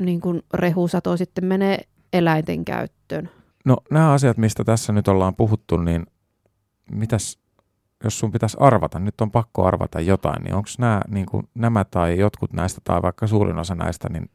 niin 0.00 0.20
kuin 0.20 0.42
rehusato 0.54 1.16
sitten 1.16 1.44
menee 1.44 1.78
eläinten 2.12 2.64
käyttöön. 2.64 3.30
No 3.64 3.76
nämä 3.90 4.12
asiat, 4.12 4.36
mistä 4.36 4.64
tässä 4.64 4.92
nyt 4.92 5.08
ollaan 5.08 5.34
puhuttu, 5.34 5.76
niin 5.76 6.06
mitäs, 6.90 7.38
jos 8.04 8.18
sun 8.18 8.32
pitäisi 8.32 8.56
arvata, 8.60 8.98
nyt 8.98 9.20
on 9.20 9.30
pakko 9.30 9.66
arvata 9.66 10.00
jotain, 10.00 10.42
niin 10.44 10.54
onko 10.54 10.68
nämä, 10.78 11.00
niin 11.08 11.26
kuin, 11.26 11.48
nämä 11.54 11.84
tai 11.84 12.18
jotkut 12.18 12.52
näistä 12.52 12.80
tai 12.84 13.02
vaikka 13.02 13.26
suurin 13.26 13.58
osa 13.58 13.74
näistä 13.74 14.08
niin 14.08 14.30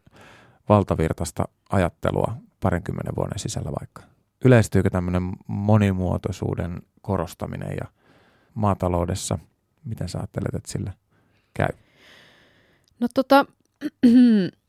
valtavirtaista 0.69 1.43
ajattelua 1.69 2.34
parinkymmenen 2.59 3.15
vuoden 3.15 3.39
sisällä 3.39 3.72
vaikka? 3.80 4.01
Yleistyykö 4.45 4.89
tämmöinen 4.89 5.32
monimuotoisuuden 5.47 6.82
korostaminen 7.01 7.78
ja 7.82 7.88
maataloudessa, 8.53 9.39
miten 9.86 10.09
sä 10.09 10.19
ajattelet, 10.19 10.55
että 10.55 10.72
sille 10.72 10.93
käy? 11.53 11.69
No 12.99 13.07
tota, 13.13 13.45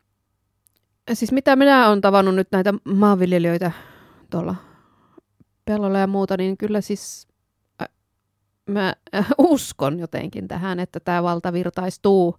siis 1.12 1.32
mitä 1.32 1.57
minä 1.57 1.88
olen 1.88 2.00
tavannut 2.00 2.34
nyt 2.34 2.48
näitä 2.53 2.74
maanviljelijöitä 2.84 3.72
tuolla 4.30 4.55
pellolla 5.64 5.98
ja 5.98 6.07
muuta, 6.07 6.36
niin 6.36 6.57
kyllä 6.57 6.80
siis 6.80 7.28
äh, 7.82 7.88
mä 8.66 8.94
äh, 9.14 9.26
uskon 9.38 9.98
jotenkin 9.98 10.48
tähän, 10.48 10.80
että 10.80 11.00
tämä 11.00 11.22
valtavirtaistuu, 11.22 12.36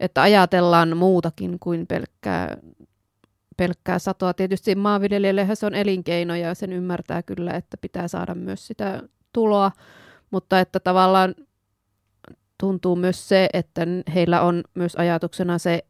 että 0.00 0.22
ajatellaan 0.22 0.96
muutakin 0.96 1.58
kuin 1.58 1.86
pelkkää, 1.86 2.56
pelkkää 3.56 3.98
satoa. 3.98 4.34
Tietysti 4.34 4.74
maanviljelijällehän 4.74 5.56
se 5.56 5.66
on 5.66 5.74
elinkeino 5.74 6.34
ja 6.34 6.54
sen 6.54 6.72
ymmärtää 6.72 7.22
kyllä, 7.22 7.50
että 7.50 7.76
pitää 7.76 8.08
saada 8.08 8.34
myös 8.34 8.66
sitä 8.66 9.02
tuloa, 9.32 9.72
mutta 10.30 10.60
että 10.60 10.80
tavallaan 10.80 11.34
tuntuu 12.58 12.96
myös 12.96 13.28
se, 13.28 13.48
että 13.52 13.86
heillä 14.14 14.42
on 14.42 14.62
myös 14.74 14.94
ajatuksena 14.96 15.58
se, 15.58 15.84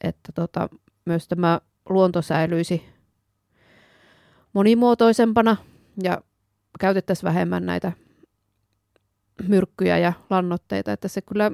että 0.00 0.32
tota, 0.34 0.68
myös 1.10 1.28
tämä 1.28 1.60
luonto 1.88 2.22
säilyisi 2.22 2.84
monimuotoisempana 4.52 5.56
ja 6.02 6.22
käytettäisiin 6.80 7.28
vähemmän 7.28 7.66
näitä 7.66 7.92
myrkkyjä 9.48 9.98
ja 9.98 10.12
lannoitteita, 10.30 10.92
että 10.92 11.08
se 11.08 11.22
kyllä, 11.22 11.50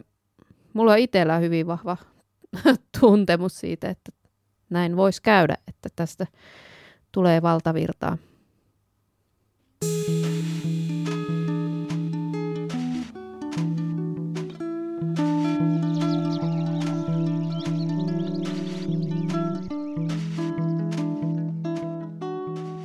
mulla 0.73 0.93
on 0.93 0.99
itsellä 0.99 1.39
hyvin 1.39 1.67
vahva 1.67 1.97
tuntemus 3.01 3.59
siitä, 3.61 3.89
että 3.89 4.13
näin 4.71 4.97
voisi 4.97 5.23
käydä, 5.23 5.57
että 5.69 5.89
tästä 5.97 6.27
tulee 7.13 7.43
valtavirtaa. 7.43 8.19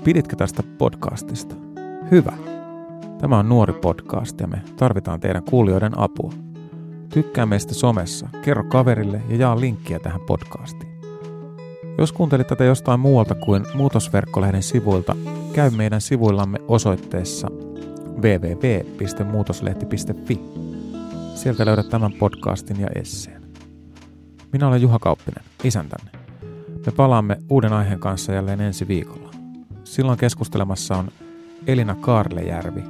Piditkö 0.03 0.35
tästä 0.35 0.63
podcastista? 0.77 1.55
Hyvä. 2.11 2.33
Tämä 3.19 3.39
on 3.39 3.49
nuori 3.49 3.73
podcast 3.73 4.39
ja 4.39 4.47
me 4.47 4.61
tarvitaan 4.75 5.19
teidän 5.19 5.43
kuulijoiden 5.43 5.99
apua. 5.99 6.33
Tykkää 7.13 7.45
meistä 7.45 7.73
somessa, 7.73 8.29
kerro 8.41 8.63
kaverille 8.63 9.21
ja 9.29 9.35
jaa 9.35 9.59
linkkiä 9.59 9.99
tähän 9.99 10.21
podcastiin. 10.21 10.91
Jos 11.97 12.11
kuuntelit 12.11 12.47
tätä 12.47 12.63
jostain 12.63 12.99
muualta 12.99 13.35
kuin 13.35 13.65
Muutosverkkolehden 13.73 14.63
sivuilta, 14.63 15.15
käy 15.53 15.69
meidän 15.69 16.01
sivuillamme 16.01 16.59
osoitteessa 16.67 17.47
www.muutoslehti.fi. 18.21 20.41
Sieltä 21.35 21.65
löydät 21.65 21.89
tämän 21.89 22.13
podcastin 22.19 22.79
ja 22.79 22.87
esseen. 22.95 23.41
Minä 24.53 24.67
olen 24.67 24.81
Juha 24.81 24.99
Kauppinen, 24.99 25.43
isäntänne. 25.63 26.11
Me 26.85 26.91
palaamme 26.95 27.37
uuden 27.49 27.73
aiheen 27.73 27.99
kanssa 27.99 28.33
jälleen 28.33 28.61
ensi 28.61 28.87
viikolla. 28.87 29.30
Silloin 29.83 30.17
keskustelemassa 30.17 30.97
on 30.97 31.07
Elina 31.67 31.95
Kaarlejärvi. 31.95 32.83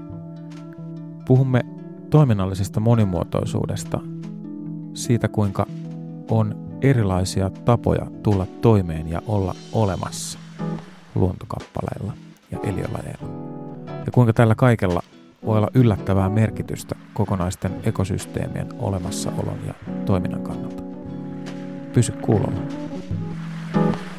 Puhumme 1.27 1.61
toiminnallisesta 2.09 2.79
monimuotoisuudesta, 2.79 3.99
siitä 4.93 5.27
kuinka 5.27 5.65
on 6.29 6.55
erilaisia 6.81 7.49
tapoja 7.49 8.07
tulla 8.23 8.45
toimeen 8.61 9.07
ja 9.07 9.21
olla 9.27 9.55
olemassa 9.73 10.39
luontokappaleilla 11.15 12.13
ja 12.51 12.59
eliölajeilla. 12.63 13.27
Ja 14.05 14.11
kuinka 14.11 14.33
tällä 14.33 14.55
kaikella 14.55 15.01
voi 15.45 15.57
olla 15.57 15.69
yllättävää 15.73 16.29
merkitystä 16.29 16.95
kokonaisten 17.13 17.71
ekosysteemien 17.83 18.67
olemassaolon 18.79 19.59
ja 19.67 19.73
toiminnan 20.05 20.41
kannalta. 20.41 20.83
Pysy 21.93 22.11
kuulolla. 22.11 22.61
thank 23.73 23.95
you 23.95 24.10